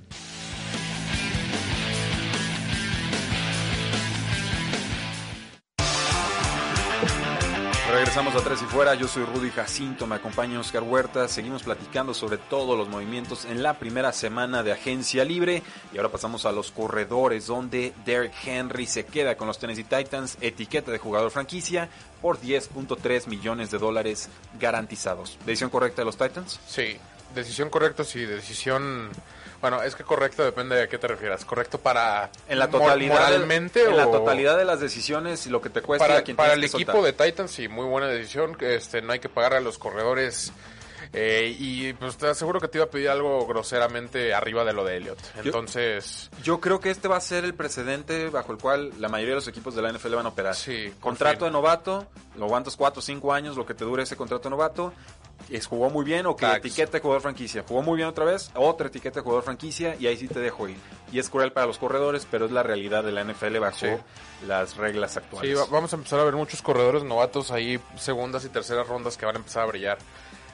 [7.91, 12.13] Regresamos a Tres y Fuera, yo soy Rudy Jacinto, me acompaña Oscar Huerta, seguimos platicando
[12.13, 15.63] sobre todos los movimientos en la primera semana de agencia libre
[15.95, 20.37] y ahora pasamos a los corredores donde Derek Henry se queda con los Tennessee Titans,
[20.43, 21.89] etiqueta de jugador franquicia
[22.21, 24.29] por 10.3 millones de dólares
[24.61, 25.39] garantizados.
[25.47, 26.61] ¿Decisión correcta de los Titans?
[26.67, 26.99] Sí,
[27.35, 29.11] decisión correcta, sí, decisión...
[29.61, 31.45] Bueno, es que correcto depende de a qué te refieras.
[31.45, 32.31] ¿Correcto para...
[32.49, 35.83] En la totalidad, de- moralmente en la totalidad de las decisiones y lo que te
[35.83, 37.15] cuesta a para, quien para el equipo soltar.
[37.15, 38.57] de Titans, sí, muy buena decisión.
[38.61, 40.51] Este, no hay que pagar a los corredores.
[41.13, 44.83] eh, y pues te aseguro que te iba a pedir algo groseramente arriba de lo
[44.83, 45.19] de Elliot.
[45.45, 49.33] Entonces, Yo creo que este va a ser el precedente bajo el cual la mayoría
[49.33, 50.55] de los equipos de la NFL van a operar.
[50.55, 51.45] Sí, Contrato fin.
[51.47, 54.51] de novato, lo aguantas 4 o 5 años, lo que te dure ese contrato de
[54.51, 54.95] novato.
[55.49, 57.65] Es, jugó muy bien, o que etiqueta de jugador franquicia.
[57.67, 60.69] Jugó muy bien otra vez, otra etiqueta de jugador franquicia, y ahí sí te dejo
[60.69, 60.77] ir.
[61.13, 63.89] Y es cruel para los corredores, pero es la realidad de la NFL bajo Sí.
[64.47, 65.59] las reglas sí, actuales.
[65.59, 69.27] va- vamos a empezar a ver muchos corredores novatos ahí, segundas y terceras rondas que
[69.27, 69.99] van a empezar a brillar.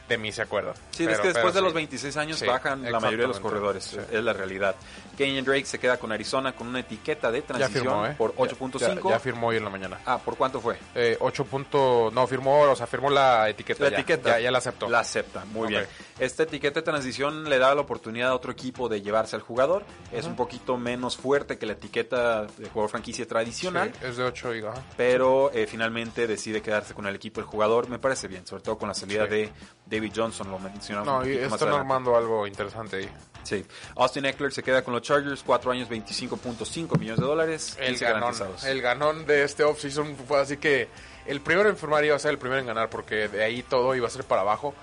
[0.09, 0.75] De mí se acuerdan.
[0.92, 1.77] Sí, es que después de los sí.
[1.77, 3.85] 26 años Sí, bajan la mayoría de los corredores.
[3.85, 3.99] Sí.
[4.12, 4.77] Es la realidad.
[5.19, 8.14] Kenyon Drake se queda con Arizona con una etiqueta de Ya transición firmó, ¿eh?
[8.16, 9.09] por Ya- 8.5.
[9.09, 9.99] Ya, ya firmó hoy en la mañana.
[10.07, 10.77] Ah, ¿por cuánto fue?
[10.95, 13.83] Eh, 8 punto, no, firmó, o sea, firmó la etiqueta.
[13.85, 13.97] La ya.
[13.97, 14.31] etiqueta.
[14.31, 14.88] Ya, ya la aceptó.
[14.88, 15.87] La acepta, muy bien.
[16.19, 19.85] Esta etiqueta de transición le da la oportunidad a otro equipo de llevarse al jugador.
[20.12, 23.92] Es un poquito menos fuerte que la etiqueta de jugador franquicia tradicional.
[24.01, 24.64] Sí, es de 8 y.
[24.97, 27.88] Pero eh, finalmente decide quedarse con el equipo el jugador.
[27.88, 29.51] Me parece bien, sobre todo con la salida de
[29.96, 33.09] David Johnson, lo mencionamos No, un y poquito más están armando algo interesante ahí.
[33.42, 33.64] Sí.
[33.96, 37.76] Austin Eckler se queda con los Chargers, 4 años, 25.5 millones de dólares.
[37.80, 38.35] El 15 ganón,
[38.66, 40.88] el ganón de este offseason fue así que
[41.26, 43.94] el primero en firmar iba a ser el primero en ganar porque de ahí todo
[43.94, 44.74] iba a ser para abajo.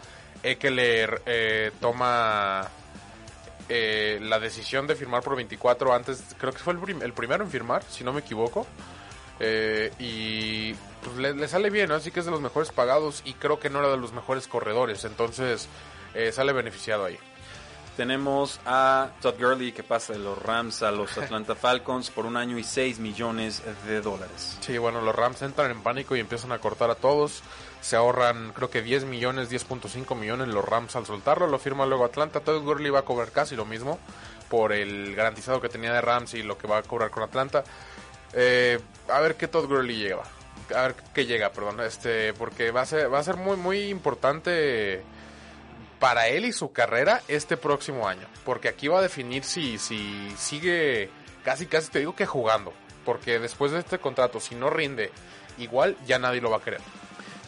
[0.43, 2.67] Eckler eh, toma
[3.69, 7.43] eh, la decisión de firmar por 24 antes, creo que fue el, prim- el primero
[7.43, 8.65] en firmar, si no me equivoco.
[9.39, 11.95] Eh, y pues, le, le sale bien, ¿no?
[11.95, 14.47] así que es de los mejores pagados y creo que no era de los mejores
[14.47, 15.67] corredores, entonces
[16.13, 17.17] eh, sale beneficiado ahí.
[17.97, 22.37] Tenemos a Todd Gurley que pasa de los Rams a los Atlanta Falcons por un
[22.37, 24.57] año y 6 millones de dólares.
[24.61, 27.43] Sí, bueno, los Rams entran en pánico y empiezan a cortar a todos.
[27.81, 31.45] Se ahorran creo que 10 millones, 10.5 millones los Rams al soltarlo.
[31.45, 32.39] Lo firma luego Atlanta.
[32.39, 33.99] Todd Gurley va a cobrar casi lo mismo
[34.49, 37.63] por el garantizado que tenía de Rams y lo que va a cobrar con Atlanta.
[38.33, 40.23] Eh, a ver qué Todd Gurley llega.
[40.75, 41.81] A ver qué llega, perdón.
[41.81, 45.03] Este, porque va a ser, va a ser muy, muy importante
[45.99, 48.27] para él y su carrera este próximo año.
[48.45, 51.09] Porque aquí va a definir si, si sigue,
[51.43, 52.73] casi casi te digo que jugando.
[53.05, 55.11] Porque después de este contrato, si no rinde
[55.57, 56.81] igual, ya nadie lo va a querer.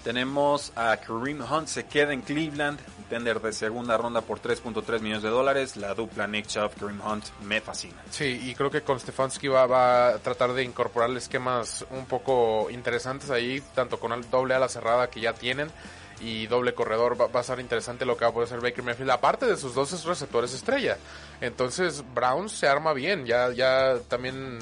[0.04, 5.24] Tenemos a Kareem Hunt, se queda en Cleveland, tender de segunda ronda por 3.3 millones
[5.24, 5.78] de dólares.
[5.78, 8.02] La dupla Nick Chubb, Kareem Hunt, me fascina.
[8.10, 13.30] Sí, y creo que con Stefanski va, a tratar de incorporar esquemas un poco interesantes
[13.30, 15.70] ahí, tanto con el doble ala cerrada que ya tienen
[16.22, 19.12] y doble corredor va, a ser interesante lo que va a poder hacer Baker Mayfield,
[19.12, 20.98] aparte de sus dos receptores estrella.
[21.42, 24.60] Entonces Browns se arma bien, ya, ya también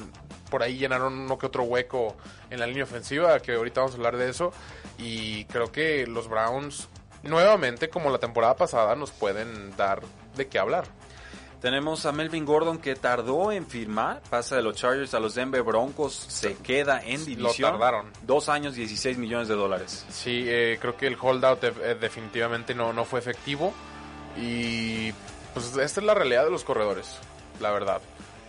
[0.49, 2.15] por ahí llenaron uno que otro hueco
[2.49, 4.51] en la línea ofensiva, que ahorita vamos a hablar de eso,
[4.97, 6.89] y creo que los Browns
[7.23, 10.01] nuevamente, como la temporada pasada, nos pueden dar
[10.35, 10.85] de qué hablar.
[11.61, 15.63] Tenemos a Melvin Gordon que tardó en firmar, pasa de los Chargers a los Denver
[15.63, 17.71] Broncos, se queda en división.
[17.71, 18.11] Lo tardaron.
[18.23, 20.05] Dos años, 16 millones de dólares.
[20.09, 23.73] Sí, eh, creo que el holdout eh, definitivamente no, no fue efectivo.
[24.35, 25.13] Y
[25.53, 27.17] pues esta es la realidad de los corredores,
[27.61, 28.01] la verdad.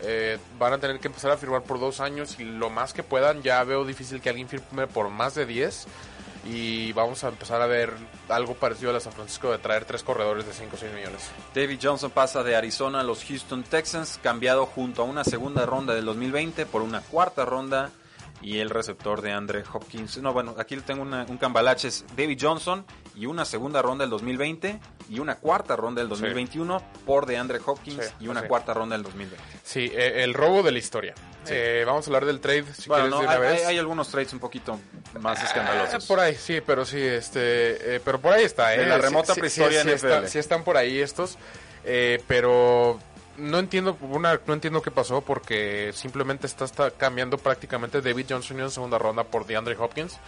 [0.03, 3.05] Eh, van a tener que empezar a firmar por dos años y lo más que
[3.05, 3.43] puedan.
[3.43, 5.87] Ya veo difícil que alguien firme por más de 10
[6.45, 7.93] y vamos a empezar a ver
[8.29, 11.31] algo parecido a la San Francisco de traer tres corredores de 5 o 6 millones.
[11.55, 15.95] David Johnson pasa de Arizona a los Houston Texans, cambiado junto a una segunda ronda
[15.95, 17.91] del 2020 por una cuarta ronda
[18.43, 20.19] y el receptor de Andre Hopkins.
[20.19, 24.81] No, bueno, aquí tengo un cambalache, es David Johnson y una segunda ronda del 2020
[25.09, 29.05] y una cuarta ronda del 2021 por de Andre Hopkins y una cuarta ronda del
[29.05, 29.43] 2020.
[29.63, 31.15] Sí, eh, el robo de la historia.
[31.49, 33.67] Eh, vamos a hablar del trade, si quieres de una hay, vez.
[33.67, 34.79] Hay, algunos trades un poquito
[35.21, 36.05] más escandalosos.
[36.05, 38.75] Eh, por ahí, sí, pero sí, este, pero por ahí está.
[38.75, 39.85] En la remota prehistoria
[40.27, 41.39] sí, están por ahí estos,
[42.27, 42.99] pero
[43.37, 48.61] no entiendo una no entiendo qué pasó porque simplemente está, está cambiando prácticamente David Johnson
[48.61, 50.19] en segunda ronda por DeAndre Hopkins.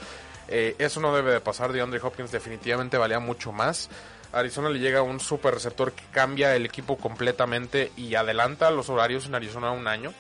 [0.49, 1.73] Eh, eso no debe de pasar.
[1.73, 3.89] DeAndre Hopkins definitivamente valía mucho más.
[4.33, 9.27] Arizona le llega un super receptor que cambia el equipo completamente y adelanta los horarios
[9.27, 10.13] en Arizona un año.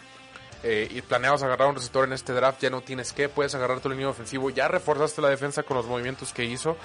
[0.68, 3.78] Eh, y planeabas agarrar un receptor en este draft, ya no tienes que, puedes agarrar
[3.78, 6.76] tu línea ofensivo, ya reforzaste la defensa con los movimientos que hizo.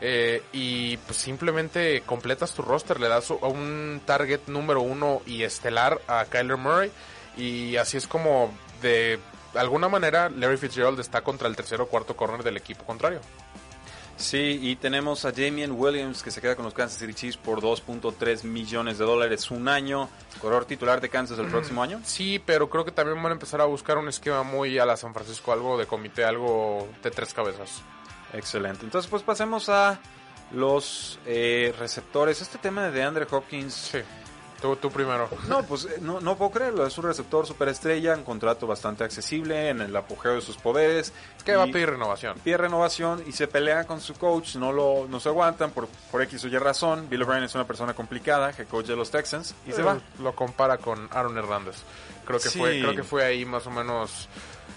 [0.00, 6.00] Eh, y pues simplemente completas tu roster, le das un target número uno y estelar
[6.06, 6.92] a Kyler Murray
[7.36, 9.18] y así es como de
[9.54, 13.20] alguna manera Larry Fitzgerald está contra el tercer o cuarto corner del equipo contrario.
[14.16, 17.60] Sí, y tenemos a Damien Williams que se queda con los Kansas City Chiefs por
[17.60, 20.08] 2.3 millones de dólares un año.
[20.40, 22.00] ¿Corredor titular de Kansas el próximo año?
[22.02, 24.96] Sí, pero creo que también van a empezar a buscar un esquema muy a la
[24.96, 27.82] San Francisco, algo de comité, algo de tres cabezas.
[28.32, 28.84] Excelente.
[28.84, 30.00] Entonces, pues pasemos a
[30.52, 32.40] los eh, receptores.
[32.40, 33.74] Este tema de Andre Hopkins.
[33.74, 33.98] Sí.
[34.60, 35.28] Tú, primero.
[35.48, 36.86] No, pues eh, no, no puedo creerlo.
[36.86, 41.12] Es un receptor superestrella, un contrato bastante accesible en el apogeo de sus poderes.
[41.44, 42.38] Que va a pedir renovación.
[42.42, 44.56] Pide renovación y se pelea con su coach.
[44.56, 47.08] No lo no se aguantan por, por X o Y razón.
[47.08, 50.00] Bill O'Brien es una persona complicada, que coach de los Texans, y se va.
[50.20, 51.76] Lo compara con Aaron Hernández.
[52.24, 54.28] Creo que, fue, creo que fue ahí más o menos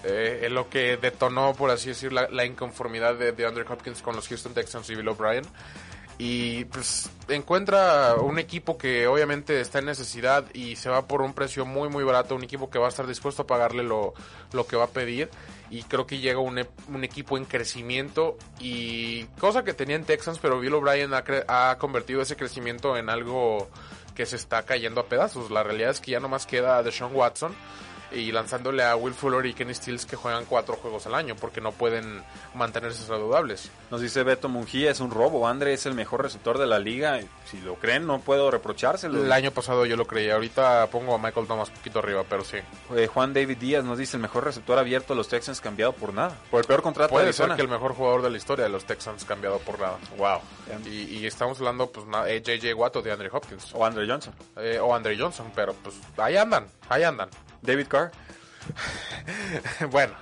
[0.03, 4.15] eh, en lo que detonó, por así decir, la, inconformidad de, de Andrew Hopkins con
[4.15, 5.45] los Houston Texans y Bill O'Brien.
[6.21, 11.33] Y pues encuentra un equipo que obviamente está en necesidad y se va por un
[11.33, 14.13] precio muy muy barato, un equipo que va a estar dispuesto a pagarle lo,
[14.51, 15.29] lo que va a pedir
[15.69, 20.39] y creo que llega un, un, equipo en crecimiento y cosa que tenía en Texans,
[20.39, 23.69] pero Bill O'Brien ha, ha, convertido ese crecimiento en algo
[24.13, 25.51] que se está cayendo a pedazos.
[25.51, 27.53] La realidad es que ya nomás queda Deshaun Watson
[28.11, 31.61] y lanzándole a Will Fuller y Kenny Stills que juegan cuatro juegos al año porque
[31.61, 33.71] no pueden mantenerse saludables.
[33.91, 37.19] Nos dice Beto Mungía, es un robo, Andre es el mejor receptor de la liga,
[37.45, 39.23] si lo creen no puedo reprochárselo.
[39.23, 42.43] El año pasado yo lo creía, ahorita pongo a Michael Thomas un poquito arriba, pero
[42.43, 42.57] sí.
[42.95, 46.13] Eh, Juan David Díaz nos dice el mejor receptor abierto de los Texans cambiado por
[46.13, 48.63] nada, por el peor contrato Puede de ser que el mejor jugador de la historia
[48.63, 49.97] de los Texans cambiado por nada.
[50.17, 50.39] Wow.
[50.85, 53.73] Y, estamos hablando pues eh, JJ Watt o de Andre Hopkins.
[53.73, 54.33] O Andre Johnson.
[54.57, 57.29] Eh, o Andre Johnson, pero pues ahí andan, ahí andan.
[57.61, 58.11] David Carr.
[59.91, 60.13] bueno.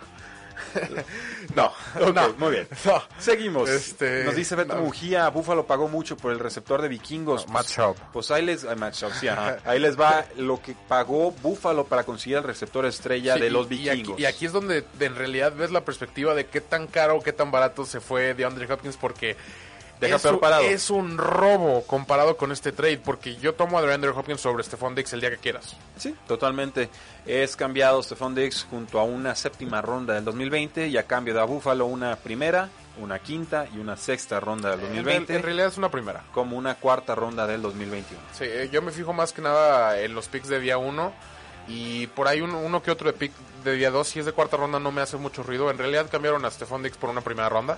[1.55, 1.71] no,
[2.13, 2.67] no, muy bien.
[3.19, 3.69] Seguimos.
[3.69, 7.47] Este, Nos dice Beto Mujía, Búfalo pagó mucho por el receptor de vikingos.
[7.47, 7.95] Matt Schaub.
[8.13, 8.65] Pues ahí les,
[9.65, 14.19] ahí les va lo que pagó Búfalo para conseguir el receptor estrella de los vikingos.
[14.19, 17.33] Y aquí, es donde en realidad ves la perspectiva de qué tan caro o qué
[17.33, 19.35] tan barato se fue de Andre Hopkins porque
[19.99, 20.63] Deja es, peor un- parado.
[20.63, 24.93] es un robo comparado con este trade, porque yo tomo a DeAndre Hopkins sobre Stephon
[24.95, 25.75] Diggs el día que quieras.
[25.97, 26.89] Sí, totalmente.
[27.25, 31.41] Es cambiado Stephon Diggs junto a una séptima ronda del 2020 y a cambio de
[31.41, 32.69] a Buffalo una primera,
[32.99, 36.23] una quinta y una sexta ronda del En, 2020 real- en realidad es una primera.
[36.33, 38.21] como una cuarta ronda del 2021.
[38.33, 41.11] Sí, eh, yo me fijo más que nada en los picks de día 1
[41.67, 43.31] y por ahí uno, uno que otro de pick
[43.63, 44.07] de día 2.
[44.07, 45.69] Si es de cuarta ronda no me hace mucho ruido.
[45.71, 47.77] En realidad cambiaron a Stephon Diggs por una primera ronda.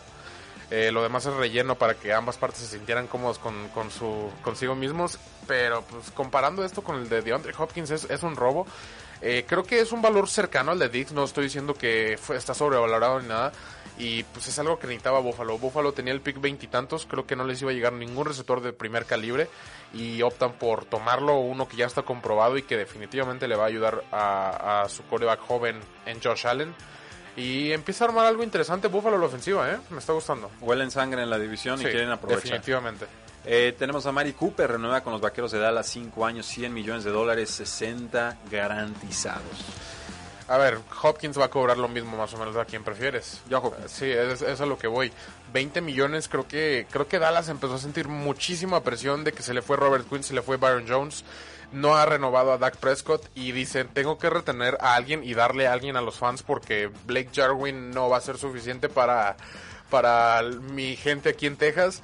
[0.72, 4.32] Eh, lo demás es relleno para que ambas partes se sintieran cómodos con, con su,
[4.44, 5.20] consigo mismos.
[5.48, 8.68] Pero pues comparando esto con el de DeAndre Hopkins es, es un robo.
[9.22, 11.12] Eh, creo que es un valor cercano al de Diggs.
[11.12, 13.52] No estoy diciendo que fue, está sobrevalorado ni nada.
[13.98, 15.58] Y pues es algo que necesitaba Buffalo.
[15.58, 17.06] Buffalo tenía el pick veintitantos.
[17.06, 19.50] Creo que no les iba a llegar ningún receptor de primer calibre.
[19.94, 23.68] Y optan por tomarlo uno que ya está comprobado y que definitivamente le va a
[23.68, 26.74] ayudar a, a su coreback joven en Josh Allen.
[27.40, 29.78] Y empieza a armar algo interesante Buffalo la ofensiva, ¿eh?
[29.92, 30.52] Me está gustando.
[30.60, 32.44] Huelen sangre en la división Sí, y quieren aprovechar.
[32.44, 33.06] Definitivamente.
[33.46, 37.06] Eh, tenemos a Mari Cooper, renueva con los Vaqueros de Dallas 5 años, 100 millones
[37.06, 39.44] de dólares, 60 garantizados.
[40.50, 43.40] A ver, Hopkins va a cobrar lo mismo más o menos a quien prefieres.
[43.48, 43.90] Yo Hopkins.
[43.90, 45.12] Sí, es, es a lo que voy.
[45.54, 49.54] 20 millones, creo que creo que Dallas empezó a sentir muchísima presión de que se
[49.54, 51.24] le fue Robert Quinn, se le fue Byron Jones.
[51.72, 55.68] No ha renovado a Dak Prescott y dicen, tengo que retener a alguien y darle
[55.68, 59.38] a alguien a los fans porque Blake Jarwin no va a ser suficiente para,
[59.90, 62.02] para mi gente aquí en Texas.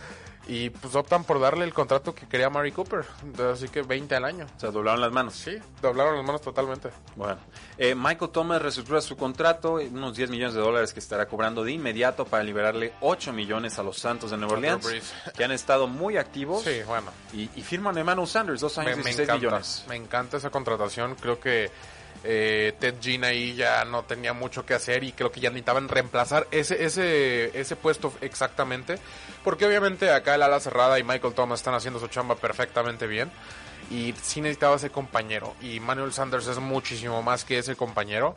[0.47, 3.03] Y pues optan por darle el contrato que quería Mari Cooper.
[3.51, 4.45] Así que 20 al año.
[4.55, 5.33] O sea, doblaron las manos.
[5.33, 6.89] Sí, doblaron las manos totalmente.
[7.15, 7.37] Bueno,
[7.77, 11.71] eh, Michael Thomas reestructura su contrato, unos 10 millones de dólares que estará cobrando de
[11.71, 16.17] inmediato para liberarle 8 millones a los Santos de Nueva Orleans, que han estado muy
[16.17, 16.63] activos.
[16.63, 17.11] Sí, bueno.
[17.33, 19.85] Y, y firman a Emmanuel Sanders, dos años, me 16 encanta, millones.
[19.89, 21.15] me encanta esa contratación.
[21.15, 21.71] Creo que
[22.23, 25.89] eh, Ted Jean ahí ya no tenía mucho que hacer y creo que ya necesitaban
[25.89, 28.97] reemplazar ese, ese, ese puesto exactamente.
[29.43, 33.31] Porque obviamente acá el ala cerrada y Michael Thomas están haciendo su chamba perfectamente bien.
[33.91, 35.55] Y sí necesitaba ese compañero.
[35.61, 38.33] Y Manuel Sanders es muchísimo más que ese compañero.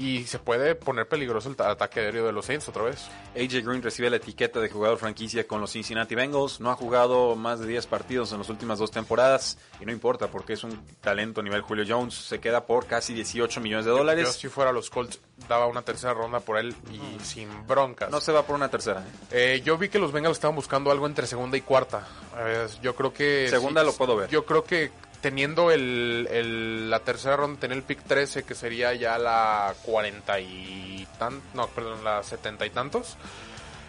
[0.00, 3.06] Y se puede poner peligroso el ta- ataque aéreo de los Saints otra vez.
[3.36, 6.58] AJ Green recibe la etiqueta de jugador franquicia con los Cincinnati Bengals.
[6.58, 9.58] No ha jugado más de 10 partidos en las últimas dos temporadas.
[9.78, 12.14] Y no importa porque es un talento a nivel Julio Jones.
[12.14, 14.32] Se queda por casi 18 millones de Yo dólares.
[14.32, 18.10] si fuera los Colts daba una tercera ronda por él y sin broncas.
[18.10, 19.04] No se va por una tercera.
[19.30, 19.56] ¿eh?
[19.56, 22.08] Eh, yo vi que los Bengals estaban buscando algo entre segunda y cuarta.
[22.38, 23.48] Eh, yo creo que...
[23.50, 24.30] Segunda lo puedo ver.
[24.30, 24.90] Yo creo que
[25.20, 30.40] teniendo el, el- la tercera ronda, tener el pick 13, que sería ya la 40
[30.40, 33.16] y tan, no, perdón, la 70 y tantos,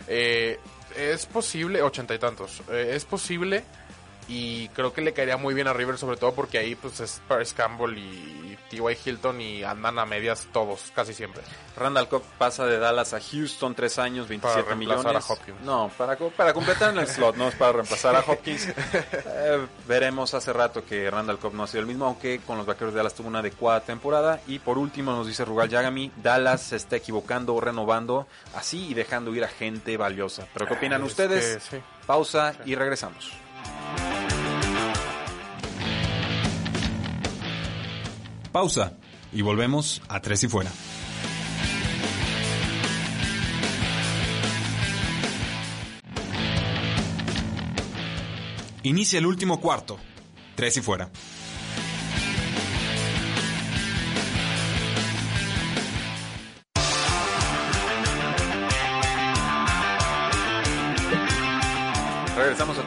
[0.08, 0.60] eh,
[0.98, 3.64] es posible, 80 y tantos, eh, es posible
[4.28, 7.22] y creo que le caería muy bien a River, sobre todo porque ahí pues es
[7.28, 8.98] Paris Campbell y T.Y.
[9.06, 11.44] Hilton y andan a medias todos, casi siempre.
[11.76, 15.30] Randall Cobb pasa de Dallas a Houston, tres años, 27 reemplazar millones.
[15.30, 15.62] a Hopkins.
[15.62, 18.68] No, para, para completar en el slot, no es para reemplazar a Hopkins.
[19.44, 22.66] Eh, veremos hace rato que Randall Cobb no ha sido el mismo, aunque con los
[22.66, 24.40] vaqueros de Dallas tuvo una adecuada temporada.
[24.48, 29.34] Y por último nos dice Rugal Yagami, Dallas se está equivocando, renovando así y dejando
[29.36, 30.48] ir a gente valiosa.
[30.54, 31.56] ¿Pero qué opinan Es ustedes?
[31.70, 31.84] que sí.
[32.06, 33.32] Pausa y regresamos.
[38.52, 38.98] Pausa
[39.32, 40.72] y volvemos a Tres y Fuera.
[48.84, 49.98] Inicia el último cuarto.
[50.56, 51.10] Tres y Fuera.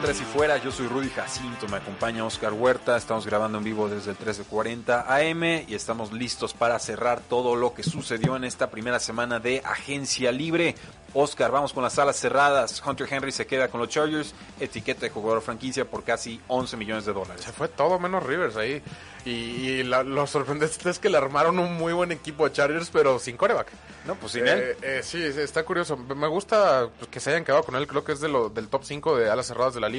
[0.05, 3.89] Tres y Fuera, yo soy Rudy Jacinto, me acompaña Oscar Huerta, estamos grabando en vivo
[3.89, 8.69] desde el 1340 AM y estamos listos para cerrar todo lo que sucedió en esta
[8.69, 10.75] primera semana de Agencia Libre.
[11.17, 15.09] Oscar, vamos con las salas cerradas, Hunter Henry se queda con los Chargers, etiqueta de
[15.09, 17.41] jugador franquicia por casi 11 millones de dólares.
[17.43, 18.83] Se fue todo menos Rivers ahí.
[19.23, 22.89] Y, y la- lo sorprendente es que le armaron un muy buen equipo a Chargers,
[22.91, 23.69] pero sin coreback.
[24.05, 24.59] No, pues sin él.
[24.59, 25.95] Eh, eh, sí, sí, está curioso.
[25.97, 27.87] Me gusta pues, que se hayan quedado con él.
[27.87, 29.94] Creo que es de lo, del top 5 de alas cerradas de la liga.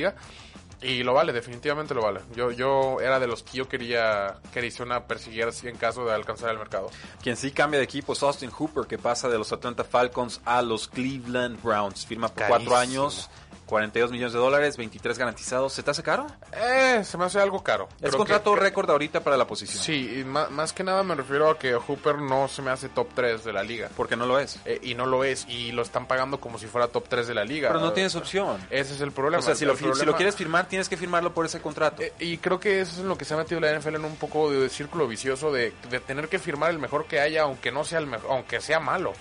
[0.83, 2.21] Y lo vale, definitivamente lo vale.
[2.35, 6.13] Yo, yo era de los que yo quería que Arizona persiguiera así en caso de
[6.13, 6.91] alcanzar el mercado.
[7.23, 10.61] Quien sí cambia de equipo es Austin Hooper, que pasa de los Atlanta Falcons a
[10.61, 12.05] los Cleveland Browns.
[12.05, 12.59] Firma por Carísimo.
[12.59, 13.31] cuatro años,
[13.67, 15.73] 42 millones de dólares, 23 garantizados.
[15.73, 16.27] ¿Se te hace caro?
[16.53, 17.89] Eh, se me hace algo caro.
[17.97, 19.83] Es Creo contrato que- récord ahorita para la posición.
[19.83, 22.89] Sí, y ma- más, que nada me refiero a que Hooper no se me hace
[22.89, 23.91] top 3 de la liga.
[23.97, 24.59] Porque no lo es.
[24.64, 25.47] Eh, y no lo es.
[25.49, 27.69] Y lo están pagando como si fuera top 3 de la liga.
[27.69, 28.57] Pero no tienes opción.
[28.71, 29.41] Ese es el problema.
[29.41, 31.61] O sea, si lo, fi- si lo problema- quieres firmar, tienes que firmarlo por ese
[31.61, 32.03] contrato.
[32.03, 34.05] Eh, y creo que eso es en lo que se ha metido la NFL en
[34.05, 37.73] un poco de círculo vicioso de, de tener que firmar el mejor que haya, aunque
[37.73, 39.12] no sea el mejor, aunque sea malo.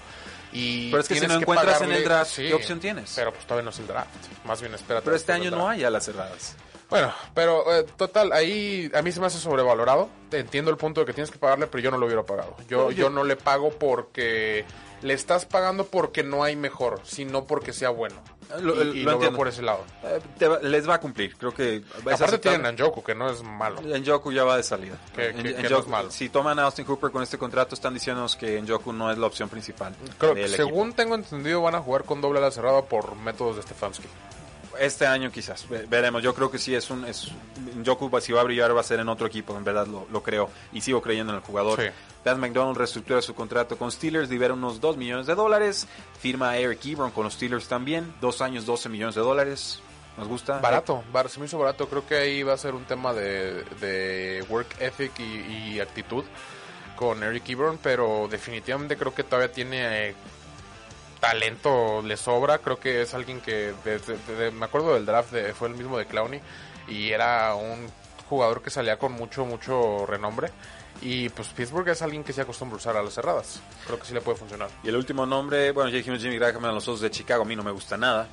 [0.56, 3.12] Y Pero es que si no encuentras en el draft, ¿qué opción tienes?
[3.14, 4.10] Pero pues todavía no es el draft.
[4.45, 5.03] Más bien espérate.
[5.03, 6.56] Pero este año no hay alas cerradas.
[6.89, 10.10] Bueno, pero eh, total, ahí a mí se me hace sobrevalorado.
[10.32, 12.56] Entiendo el punto de que tienes que pagarle, pero yo no lo hubiera pagado.
[12.70, 14.66] Yo, yo no le pago porque
[15.01, 18.16] le estás pagando porque no hay mejor, sino porque sea bueno.
[18.62, 19.38] Lo- y, lo y lo, veo entiendo.
[19.38, 19.84] por ese lado.
[20.04, 21.84] Eh, te les va a cumplir, creo que...
[22.12, 23.82] Aparte tienen a Njoku, que no es malo.
[23.82, 24.96] Njoku ya va de salida.
[25.16, 26.12] Que- En- que- que Njoku- no es malo.
[26.12, 29.28] Si toman a Austin Hooper con este contrato, están diciéndonos que Njoku no es la
[29.28, 29.96] opción principal.
[30.18, 30.56] Creo que equipo.
[30.58, 34.08] según tengo entendido van a jugar con doble ala cerrada por métodos de Stefanski.
[34.80, 36.22] Este año quizás, ve- veremos.
[36.24, 37.06] Yo creo que sí es un...
[37.06, 37.30] Es,
[37.76, 40.24] Njoku si va a brillar va a ser en otro equipo, en verdad lo, lo
[40.24, 40.50] creo.
[40.74, 41.82] Y sigo creyendo en el jugador.
[41.82, 41.88] Sí.
[42.24, 45.88] Dan McDonald reestructura su contrato con Steelers, libera unos 2 millones de dólares.
[46.20, 48.14] Firma a Eric Ebron con los Steelers también.
[48.22, 49.80] Dos años, 12 millones de dólares.
[50.18, 50.60] ¿Nos gusta?
[50.60, 51.88] Barato, bar- se me hizo barato.
[51.90, 56.24] Creo que ahí va a ser un tema de, de work ethic y, y actitud
[56.96, 60.16] con Eric Ebron, pero definitivamente creo que todavía tiene eh,
[61.26, 62.60] talento, le sobra.
[62.60, 63.74] Creo que es alguien que,
[64.54, 66.42] me acuerdo del draft, fue el mismo de Clowney,
[66.88, 67.88] y era un
[68.30, 70.52] jugador que salía con mucho, mucho renombre.
[71.02, 73.62] Y pues Pittsburgh es alguien que se acostumbra a usar a las cerradas.
[73.86, 74.70] Creo que sí le puede funcionar.
[74.84, 77.56] Y el último nombre, bueno, ya Jimmy Graham a los Osos de Chicago, a mí
[77.56, 78.28] no me gusta nada.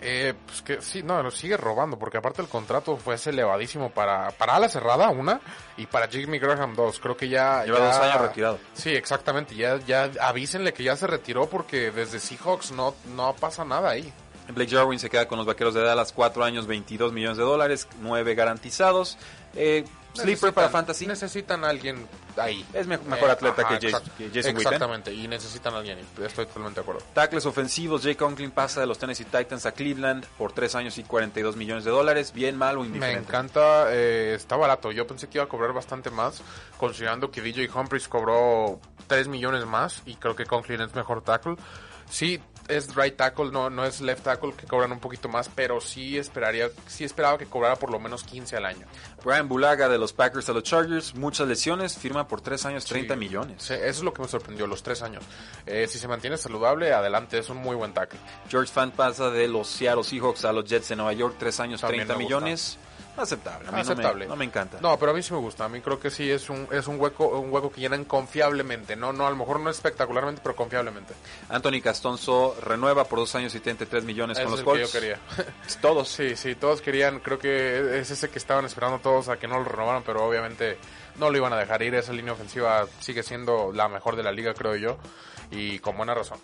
[0.00, 4.30] Eh, pues que sí, no, lo sigue robando, porque aparte el contrato fue elevadísimo para,
[4.30, 5.40] para ala cerrada, una,
[5.76, 7.00] y para Jimmy Graham, dos.
[7.00, 7.64] Creo que ya.
[7.64, 8.58] Lleva ya- dos años retirado.
[8.74, 9.54] Sí, exactamente.
[9.56, 14.12] Ya, ya avísenle que ya se retiró, porque desde Seahawks no, no pasa nada ahí.
[14.50, 17.86] Blake Jarwin se queda con los Vaqueros de Dallas, 4 años, 22 millones de dólares,
[18.00, 19.18] 9 garantizados.
[19.54, 19.84] Eh,
[20.14, 21.06] sleeper para Fantasy.
[21.06, 22.06] Necesitan a alguien
[22.36, 22.64] ahí.
[22.72, 24.58] Es me- mejor atleta que Jason- exact- que Jason Witten.
[24.72, 25.98] Exactamente, y necesitan a alguien.
[26.22, 27.02] Estoy totalmente de acuerdo.
[27.14, 31.04] Tackles ofensivos, Jay Conklin pasa de los Tennessee Titans a Cleveland por 3 años y
[31.04, 32.32] 42 millones de dólares.
[32.32, 33.28] Bien, mal o Me indiferente.
[33.28, 34.90] encanta, eh, está barato.
[34.92, 36.42] Yo pensé que iba a cobrar bastante más,
[36.76, 41.56] considerando que DJ Humphries cobró 3 millones más y creo que Conklin es mejor tackle.
[42.10, 45.80] Sí, es right tackle, no, no es left tackle, que cobran un poquito más, pero
[45.80, 48.86] sí esperaría, sí esperaba que cobrara por lo menos 15 al año.
[49.24, 53.14] Brian Bulaga de los Packers a los Chargers, muchas lesiones, firma por 3 años, 30
[53.14, 53.20] Sí.
[53.20, 53.62] millones.
[53.62, 55.24] Sí, eso es lo que me sorprendió, los 3 años.
[55.66, 58.20] Eh, si se mantiene saludable, adelante, es un muy buen tackle.
[58.48, 61.80] George Fant pasa de los Seattle Seahawks a los Jets de Nueva York, 3 años,
[61.80, 62.34] También 30 me gusta.
[63.22, 64.26] Aceptable, a mí no me- Aceptable.
[64.26, 64.78] No, me, encanta.
[64.80, 65.64] No, pero a mí sí me gusta.
[65.64, 68.96] A mí creo que sí es un, es un hueco, un hueco que llenan confiablemente.
[68.96, 71.14] No, no, a lo mejor no espectacularmente, pero confiablemente.
[71.48, 74.92] Anthony Castonzo renueva por 2 años y 33 millones con los el que Colts.
[74.92, 75.18] yo quería.
[75.80, 76.08] Todos.
[76.08, 79.58] Sí, sí, todos querían, creo que es ese que estaban esperando todos a que no
[79.58, 80.78] lo renovaran, pero obviamente
[81.16, 81.94] no lo iban a dejar ir.
[81.94, 84.98] Esa línea ofensiva sigue siendo la mejor de la liga, creo yo,
[85.50, 86.38] y con buena razón.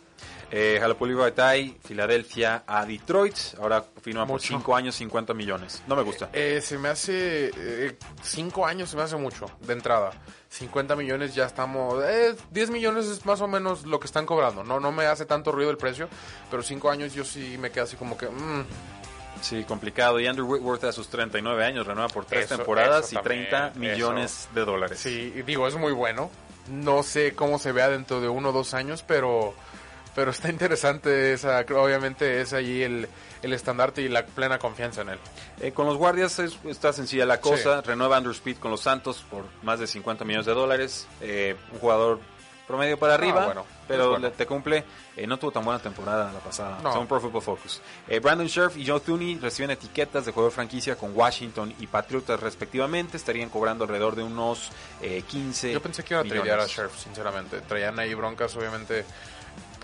[0.50, 3.34] Eh, Jalapuli Baitai, Filadelfia a Detroit.
[3.60, 4.48] Ahora firma por Mucho.
[4.48, 5.82] 5 años, 50 millones.
[5.88, 6.28] No me gusta.
[6.32, 10.12] Eh, se me hace, eh, cinco años se me hace mucho de entrada.
[10.50, 14.62] 50 millones ya estamos, eh, 10 millones es más o menos lo que están cobrando.
[14.62, 16.08] No, no me hace tanto ruido el precio,
[16.50, 18.64] pero cinco años yo sí me quedo así como que, mm,
[19.40, 20.20] Sí, complicado.
[20.20, 23.72] Y Andrew Whitworth a sus 39 años renueva por 3 Eso- temporadas eso y 30
[23.72, 24.98] también, millones de dólares.
[24.98, 26.30] Sí, digo, es muy bueno.
[26.68, 29.54] No sé cómo se vea dentro de uno o dos años, pero,
[30.14, 31.32] pero está interesante.
[31.32, 33.08] Esa, obviamente es allí el,
[33.42, 35.18] el estandarte y la plena confianza en él.
[35.60, 37.80] Eh, con los guardias es- está sencilla la cosa.
[37.82, 41.06] Renueva Andrew Speed con los Santos por más de 50 millones de dólares.
[41.20, 42.18] Eh, un jugador
[42.66, 44.30] promedio para arriba, Ah, bueno, pero bueno.
[44.32, 44.84] te cumple.
[45.16, 46.92] Eh, no tuvo tan buena temporada la pasada, No.
[46.92, 47.80] según Pro Football Focus.
[48.08, 52.40] Eh, Brandon Scherf y Joe Thuney reciben etiquetas de jugador franquicia con Washington y Patriotas
[52.40, 53.16] respectivamente.
[53.16, 54.70] Estarían cobrando alrededor de unos
[55.02, 57.60] eh, 15 Yo pensé que iban a tradear a Sheriff, sinceramente.
[57.60, 59.04] Traían ahí broncas, obviamente.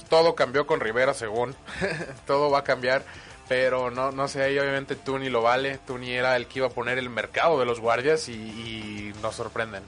[0.08, 1.54] Todo cambió con Rivera, según.
[2.26, 3.04] Todo va a cambiar.
[3.48, 5.78] Pero no, no sé, ahí obviamente Tuni lo vale.
[5.86, 9.34] Tuni era el que iba a poner el mercado de los guardias y, y nos
[9.34, 9.82] sorprenden.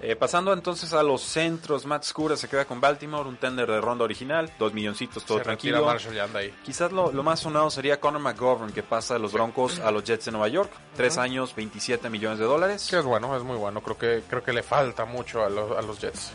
[0.00, 3.80] Eh, pasando entonces a los centros, Matt Scura se queda con Baltimore, un tender de
[3.80, 5.76] ronda original, dos milloncitos, todo Se tranquilo.
[5.78, 6.54] retira Marshall y anda ahí.
[6.64, 10.04] Quizás lo, lo más sonado sería Conor McGovern, que pasa de los Broncos a los
[10.04, 10.70] Jets de Nueva York.
[10.94, 12.86] Tres años, 27 millones de dólares.
[12.90, 13.80] Que es bueno, es muy bueno.
[13.80, 16.32] Creo que, creo que le falta mucho a los, a los Jets.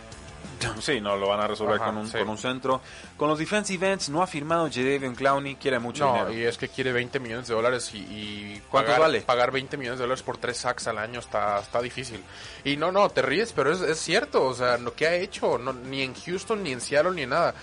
[0.82, 2.18] Sí, no, lo van a resolver Ajá, con, un, sí.
[2.18, 2.82] con un centro.
[3.18, 6.34] Con los defensive ends, no ha firmado Jadavion Clowney, quiere mucho No, dinero.
[6.34, 9.22] y es que quiere 20 millones de dólares y, y ¿Cuántos pagar, vale?
[9.22, 12.24] pagar 20 millones de dólares por tres sacks al año está, está difícil.
[12.64, 15.58] Y no, no, te ríes, pero es, es cierto, o sea, lo que ha hecho,
[15.58, 17.54] no, ni en Houston, ni en Seattle, ni en nada.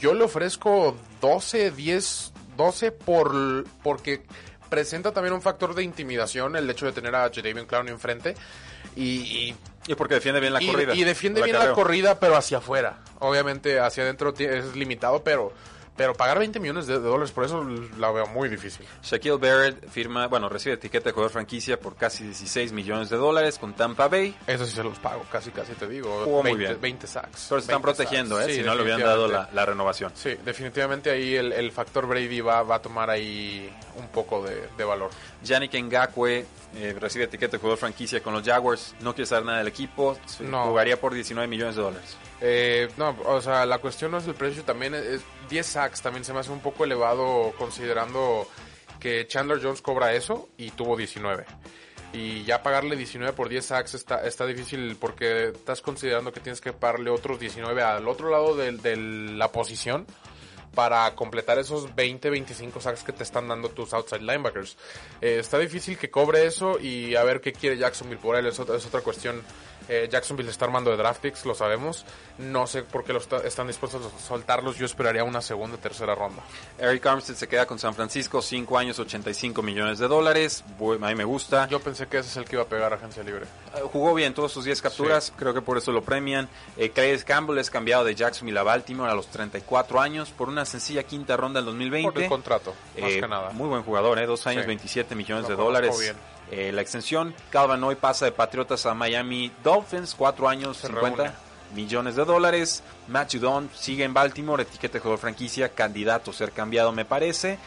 [0.00, 4.22] Yo le ofrezco 12, 10, 12 por, porque
[4.68, 8.34] presenta también un factor de intimidación el hecho de tener a Jadavion Clowney enfrente
[8.96, 9.02] y,
[9.48, 9.56] y
[9.88, 10.94] Y porque defiende bien la y, corrida.
[10.94, 11.74] y defiende el bien la acarreo.
[11.76, 12.98] corrida, pero hacia afuera.
[13.18, 15.52] Obviamente hacia adentro es limitado, pero
[15.96, 17.62] Pero pagar 20 millones de, de dólares por eso
[17.98, 18.86] la veo muy difícil.
[19.02, 23.58] Shaquille Barrett firma, bueno, recibe etiqueta de jugador franquicia por casi 16 millones de dólares
[23.58, 24.34] con Tampa Bay.
[24.46, 26.22] Eso sí se los pago, casi casi te digo.
[26.24, 26.80] Jugó 20, muy bien.
[26.80, 27.46] 20 sacks.
[27.50, 28.48] Pero se están 20 protegiendo, sacks.
[28.48, 28.52] ¿eh?
[28.54, 30.12] Sí, si no le hubieran dado la, la renovación.
[30.14, 34.68] Sí, definitivamente ahí el, el factor Brady va, va a tomar ahí un poco de,
[34.78, 35.10] de valor.
[35.42, 36.46] Yannick Ngakwe
[36.76, 38.94] eh, recibe etiqueta de jugador franquicia con los Jaguars.
[39.00, 40.16] No quiere saber nada del equipo.
[40.40, 40.66] No.
[40.66, 42.16] Jugaría por 19 millones de dólares.
[42.40, 46.24] Eh, no, o sea, la cuestión no es el precio, también es 10 sacks, también
[46.24, 48.48] se me hace un poco elevado considerando
[48.98, 51.44] que Chandler Jones cobra eso y tuvo 19.
[52.12, 56.60] Y ya pagarle 19 por 10 sacks está, está difícil porque estás considerando que tienes
[56.60, 60.06] que pagarle otros 19 al otro lado de, de la posición
[60.74, 64.76] para completar esos 20, 25 sacks que te están dando tus outside linebackers.
[65.20, 68.58] Eh, está difícil que cobre eso y a ver qué quiere Jacksonville por él, es
[68.60, 69.42] otra, es otra cuestión.
[69.92, 72.04] Eh, Jacksonville está armando de draft picks, lo sabemos.
[72.38, 74.76] No sé por qué lo está- están dispuestos a soltarlos.
[74.76, 76.42] Yo esperaría una segunda, tercera ronda.
[76.78, 80.62] Eric Armstead se queda con San Francisco, 5 años, 85 millones de dólares.
[80.78, 81.66] A mí me gusta.
[81.68, 83.46] Yo pensé que ese es el que iba a pegar a agencia libre.
[83.74, 86.48] Eh, Jugó bien todos sus 10 capturas, creo que por eso lo premian.
[86.76, 86.90] Eh,
[87.26, 91.36] Campbell es cambiado de Jacksonville a Baltimore a los 34 años por una sencilla quinta
[91.36, 92.12] ronda del 2020.
[92.12, 93.50] Por el contrato, más Eh, que nada.
[93.50, 94.26] Muy buen jugador, ¿eh?
[94.26, 94.68] dos años, Sí.
[94.68, 95.98] 27 millones Lo de dólares.
[95.98, 96.14] bien.
[96.50, 101.16] Eh, la extensión, Calvin hoy pasa de Patriotas a Miami Dolphins, 4 años, Se 50
[101.16, 101.32] reúne.
[101.74, 102.82] millones de dólares.
[103.08, 107.58] Matt Judon sigue en Baltimore, etiqueta de jugador franquicia, candidato a ser cambiado me parece.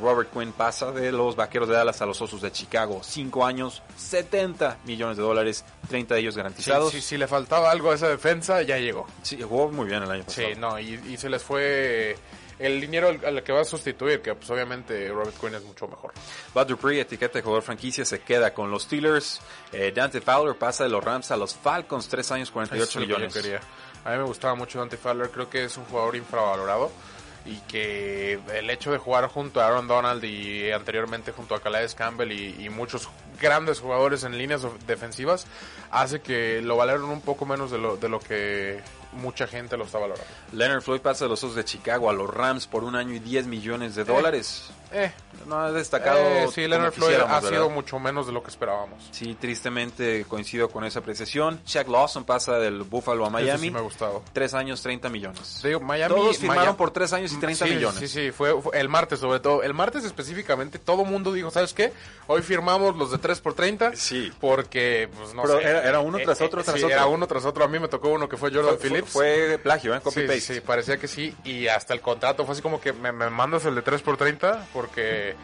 [0.00, 3.82] Robert Quinn pasa de los Vaqueros de Dallas a los Osos de Chicago, 5 años,
[3.98, 6.92] 70 millones de dólares, 30 de ellos garantizados.
[6.92, 9.06] sí, si le faltaba algo a esa defensa, ya llegó.
[9.22, 10.48] Sí, jugó muy bien el año pasado.
[10.48, 12.16] Sí, no, y, y se les fue
[12.58, 15.88] el dinero al, al que va a sustituir, que pues obviamente Robert Quinn es mucho
[15.88, 16.12] mejor.
[16.54, 19.40] Bud Dupree, etiqueta de jugador franquicia, se queda con los Steelers.
[19.72, 22.94] Eh, Dante Fowler pasa de los Rams a los Falcons, 3 años, 48 Eso es
[22.96, 23.34] lo que yo millones.
[23.34, 23.60] quería.
[24.04, 26.90] A mí me gustaba mucho Dante Fowler, creo que es un jugador infravalorado
[27.44, 31.92] y que el hecho de jugar junto a Aaron Donald y anteriormente junto a Calais
[31.94, 33.08] Campbell y, y muchos
[33.40, 35.48] grandes jugadores en líneas defensivas
[35.90, 38.80] hace que lo valoren un poco menos de lo, de lo que
[39.12, 40.26] mucha gente lo está valorando.
[40.52, 43.18] Leonard Floyd pasa de los Osos de Chicago a los Rams por un año y
[43.18, 44.70] 10 millones de dólares.
[44.92, 45.12] Eh,
[45.46, 46.18] No ha destacado.
[46.20, 47.48] eh, sí, Leonard Floyd ha ¿verdad?
[47.48, 49.02] sido mucho menos de lo que esperábamos.
[49.10, 51.60] Sí, tristemente coincido con esa apreciación.
[51.66, 53.60] Shaq Lawson pasa del Buffalo a Miami.
[53.68, 54.22] sí me ha gustado.
[54.32, 55.60] Tres años, 30 millones.
[55.62, 57.98] Digo, Miami, Todos firmaron Miami- por tres años y 30 Sí, millones.
[57.98, 59.62] Sí, sí, fue, fue el martes sobre todo.
[59.62, 61.92] El martes específicamente todo mundo dijo, ¿sabes qué?
[62.26, 64.30] Hoy firmamos los de 3 por 30 Sí.
[64.40, 65.64] Porque, pues no Pero sé.
[65.66, 66.94] era- era uno tras otro, tras sí, otro.
[66.96, 67.64] era uno tras otro.
[67.64, 69.10] A mí me tocó uno que fue Jordan Fue, Phillips.
[69.10, 70.00] fue plagio, ¿eh?
[70.00, 70.54] Copy sí, paste.
[70.54, 71.34] sí, parecía que sí.
[71.44, 74.16] Y hasta el contrato fue así como que me, me mandas el de 3 por
[74.16, 75.34] 30 porque...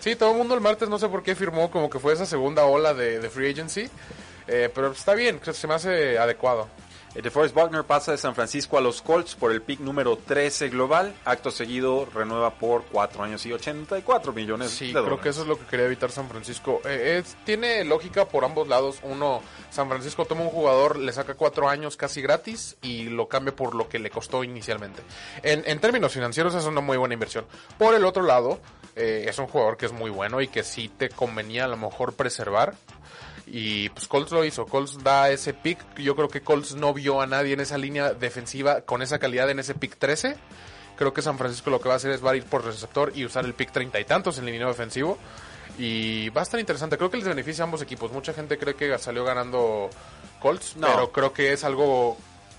[0.00, 2.26] Sí, todo el mundo el martes no sé por qué firmó como que fue esa
[2.26, 3.88] segunda ola de, de free agency.
[4.46, 6.68] Eh, pero está bien, creo se me hace adecuado.
[7.14, 10.68] Eh, DeForest Buckner pasa de San Francisco a los Colts por el pick número 13
[10.68, 11.14] global.
[11.24, 15.22] Acto seguido renueva por 4 años y 84 millones Sí, de creo dólares.
[15.22, 16.82] que eso es lo que quería evitar San Francisco.
[16.84, 18.98] Eh, es- tiene lógica por ambos lados.
[19.02, 19.40] Uno,
[19.70, 23.74] San Francisco toma un jugador, le saca cuatro años casi gratis y lo cambia por
[23.74, 25.02] lo que le costó inicialmente.
[25.42, 27.46] En, en términos financieros es una muy buena inversión.
[27.78, 28.60] Por el otro lado,
[28.96, 31.76] eh, es un jugador que es muy bueno y que sí te convenía a lo
[31.76, 32.74] mejor preservar.
[33.46, 34.66] Y pues Colts lo hizo.
[34.66, 35.78] Colts da ese pick.
[35.98, 39.48] Yo creo que Colts no vio a nadie en esa línea defensiva con esa calidad
[39.50, 40.36] en ese pick 13.
[40.96, 43.12] Creo que San Francisco lo que va a hacer es va a ir por receptor
[43.14, 45.16] y usar el pick treinta y tantos en el línea defensivo.
[45.78, 46.96] Y va a estar interesante.
[46.96, 48.10] Creo que les beneficia a ambos equipos.
[48.10, 49.90] Mucha gente cree que salió ganando
[50.40, 50.86] Colts, No.
[50.88, 52.16] pero creo que es algo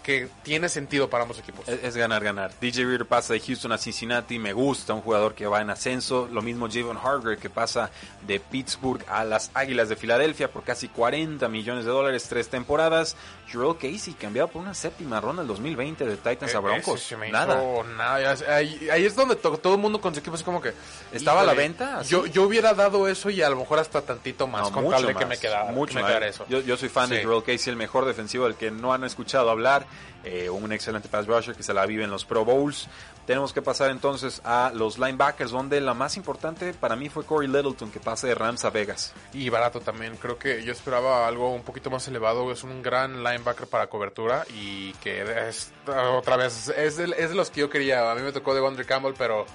[0.08, 1.68] que tiene sentido para ambos equipos.
[1.68, 2.52] Es, es ganar, ganar.
[2.62, 6.30] DJ Reader pasa de Houston a Cincinnati, me gusta, un jugador que va en ascenso.
[6.32, 7.92] Lo mismo Javon Harger que pasa
[8.26, 13.18] de Pittsburgh a las Águilas de Filadelfia por casi 40 millones de dólares, tres temporadas.
[13.52, 17.02] Joel Casey cambiado por una séptima ronda en 2020 de Titans a Eh, Broncos.
[17.02, 17.56] se me Nada.
[17.62, 18.34] hizo nada.
[18.36, 20.74] Ya- Ahí, ahí es donde to- todo el mundo con su equipo es como que...
[21.12, 22.00] ¿Estaba a la venta?
[22.00, 22.12] ¿Así?
[22.12, 25.06] Yo, yo hubiera dado eso y a lo mejor hasta tantito más No, con tal
[25.06, 26.10] de que me quedara, mucho que me más.
[26.12, 26.46] quedara eso.
[26.48, 27.26] Yo, yo soy fan de.
[27.26, 29.86] Joel Casey, el mejor defensivo del que no han escuchado hablar.
[30.24, 32.90] Eh, un excelente pass rusher que se la vive en los Pro Bowls.
[33.26, 37.48] Tenemos que pasar entonces a los linebackers, donde la más importante para mí fue Corey
[37.48, 39.14] Littleton, que pasa de Rams a Vegas.
[39.34, 40.18] Y barato también.
[40.18, 42.52] Creo que yo esperaba algo un poquito más elevado.
[42.52, 47.36] Es un gran linebacker para cobertura y que es, otra vez es de, es de
[47.36, 48.12] los que yo quería.
[48.12, 49.46] A mí me tocó de Wonder Campbell, pero,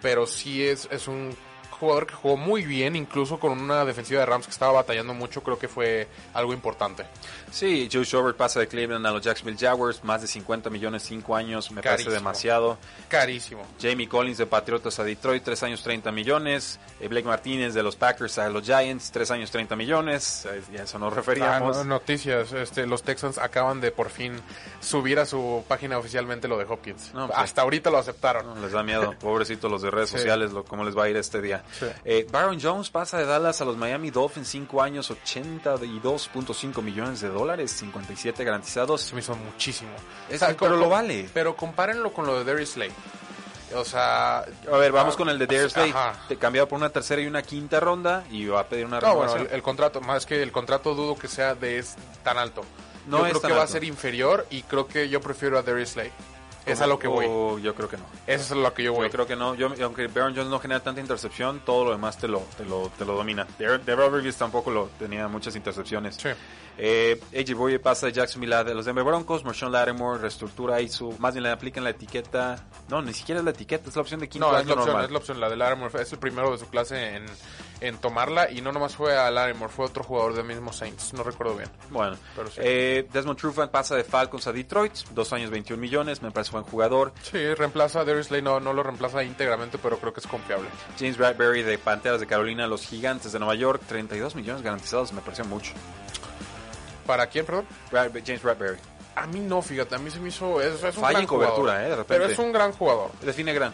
[0.00, 1.36] pero sí es, es un
[1.76, 5.42] jugador que jugó muy bien, incluso con una defensiva de Rams que estaba batallando mucho,
[5.42, 7.04] creo que fue algo importante.
[7.50, 11.36] Sí, Joe Schobert pasa de Cleveland a los Jacksonville Jaguars, más de 50 millones, 5
[11.36, 12.06] años, me Carísimo.
[12.06, 12.78] parece demasiado.
[13.08, 13.62] Carísimo.
[13.80, 16.78] Jamie Collins de Patriotas a Detroit, 3 años 30 millones.
[17.00, 20.46] Eh, Blake Martínez de los Packers a los Giants, 3 años 30 millones.
[20.46, 21.76] Eh, a eso nos Ah, referíamos.
[21.78, 24.34] no- noticias, este, los Texans acaban de por fin
[24.80, 27.12] subir a su página oficialmente lo de Hopkins.
[27.14, 28.46] No, pues- Hasta ahorita lo aceptaron.
[28.46, 30.16] No, les da miedo, pobrecitos los de redes Sí.
[30.18, 31.62] sociales, lo, cómo les va a ir este día.
[31.78, 31.86] Sí.
[32.04, 37.28] Eh, Byron Jones pasa de Dallas a los Miami Dolphins, 5 años, 82.5 millones de
[37.28, 39.00] dólares, 57 garantizados.
[39.02, 39.90] Se me hizo muchísimo.
[40.28, 41.28] Es- O sea, pero lo vale.
[41.34, 42.90] Pero compárenlo con lo de Darius Slay.
[43.74, 44.38] O sea...
[44.38, 45.74] A ver, vamos ah, con el de Darius.
[46.28, 49.06] Te cambiado por una tercera y una quinta ronda y va a pedir una No,
[49.16, 49.48] bueno, renovación.
[49.50, 52.62] el, el contrato, más que el contrato dudo que sea de es tan alto.
[53.06, 55.62] No yo es creo que va a ser inferior y creo que yo prefiero a
[55.62, 56.10] Darius Slay.
[56.66, 57.26] Es a lo que voy.
[57.28, 58.04] Oh, yo creo que no.
[58.26, 59.06] Eso es a lo que yo voy.
[59.06, 59.54] Yo creo que no.
[59.54, 62.90] Yo, aunque Baron Jones no genera tanta intercepción, todo lo demás te lo, te lo,
[62.98, 63.46] te lo domina.
[63.58, 66.16] Deborah Rivers tampoco lo tenía muchas intercepciones.
[66.16, 66.28] Sí.
[66.78, 69.44] Eh, AJ Boye pasa de Jacksonville a de los Denver Broncos.
[69.44, 71.14] Marshawn Lattimore reestructura ahí su.
[71.18, 72.66] Más bien le aplican la etiqueta.
[72.88, 74.88] No, ni siquiera es la etiqueta, es la opción de quinto No, es la opción,
[74.88, 75.04] normal.
[75.04, 76.02] es la opción, la de Larimore.
[76.02, 77.26] Es el primero de su clase en,
[77.80, 81.22] en tomarla y no nomás fue a Larimore, fue otro jugador del mismo Saints, no
[81.22, 81.68] recuerdo bien.
[81.90, 82.60] Bueno, Pero sí.
[82.62, 84.92] eh, Desmond Trufant pasa de Falcons a Detroit.
[85.10, 86.22] Dos años, 21 millones.
[86.22, 87.12] Me parece buen jugador.
[87.22, 90.68] Sí, reemplaza a Darius no, no lo reemplaza íntegramente, pero creo que es confiable.
[90.98, 93.82] James Bradbury de Panteras de Carolina los Gigantes de Nueva York.
[93.86, 95.12] 32 millones garantizados.
[95.12, 95.72] Me pareció mucho.
[97.06, 97.66] ¿Para quién, perdón?
[97.92, 98.78] James Bradbury.
[99.14, 100.60] A mí no, fíjate, a mí se me hizo...
[100.60, 102.14] Es, es un Falla gran en cobertura, jugador, eh, de repente.
[102.20, 103.10] Pero es un gran jugador.
[103.22, 103.72] Define gran.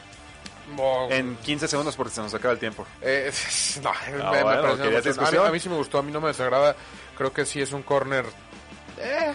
[1.10, 2.86] En 15 segundos porque se nos acaba el tiempo.
[3.00, 3.30] eh,
[3.82, 4.86] no, me- me bueno, parece ¿querías mucho.
[4.86, 5.46] a, mí, discusión?
[5.46, 6.76] a mí sí me gustó, a mí no me desagrada.
[7.16, 8.24] Creo que sí es un corner...
[8.98, 9.32] Eh,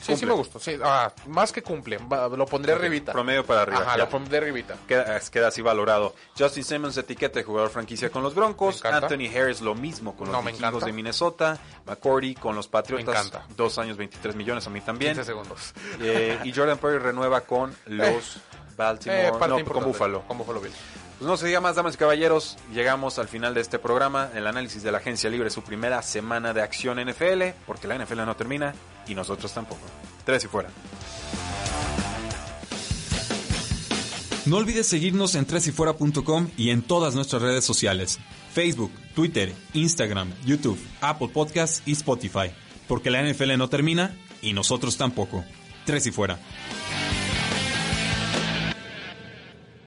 [0.00, 0.58] sí, sí me gustó.
[0.58, 1.98] Sí, ah, más que cumple.
[2.36, 3.12] Lo pondré arribita.
[3.12, 3.80] Promedio para arriba.
[3.82, 4.04] Ajá, ya.
[4.04, 4.76] lo pondré arribita.
[4.88, 6.14] Queda, queda así valorado.
[6.38, 8.84] Justin Simmons etiqueta de jugador franquicia con los Broncos.
[8.84, 11.58] Anthony Harris lo mismo con los No, de Minnesota.
[11.86, 13.32] McCordy con los Patriotas.
[13.56, 15.12] Dos años, 23 millones a mí también.
[15.14, 15.74] 15 segundos.
[16.00, 18.38] Eh, y Jordan Perry renueva con los
[18.76, 19.28] Baltimore.
[19.28, 19.84] Eh, parte no, con.
[19.84, 20.22] Buffalo.
[20.22, 20.76] Con Buffalo Bills.
[21.18, 22.56] Pues no se diga más, damas y caballeros.
[22.72, 24.30] Llegamos al final de este programa.
[24.34, 27.42] El análisis de la agencia libre, su primera semana de acción NFL.
[27.66, 28.74] Porque la NFL no termina
[29.06, 29.82] y nosotros tampoco.
[30.24, 30.70] Tres y fuera.
[34.46, 38.18] No olvides seguirnos en tresyfuera.com y en todas nuestras redes sociales.
[38.52, 42.52] Facebook, Twitter, Instagram, YouTube, Apple Podcasts y Spotify.
[42.86, 45.44] Porque la NFL no termina y nosotros tampoco.
[45.86, 46.38] Tres y fuera.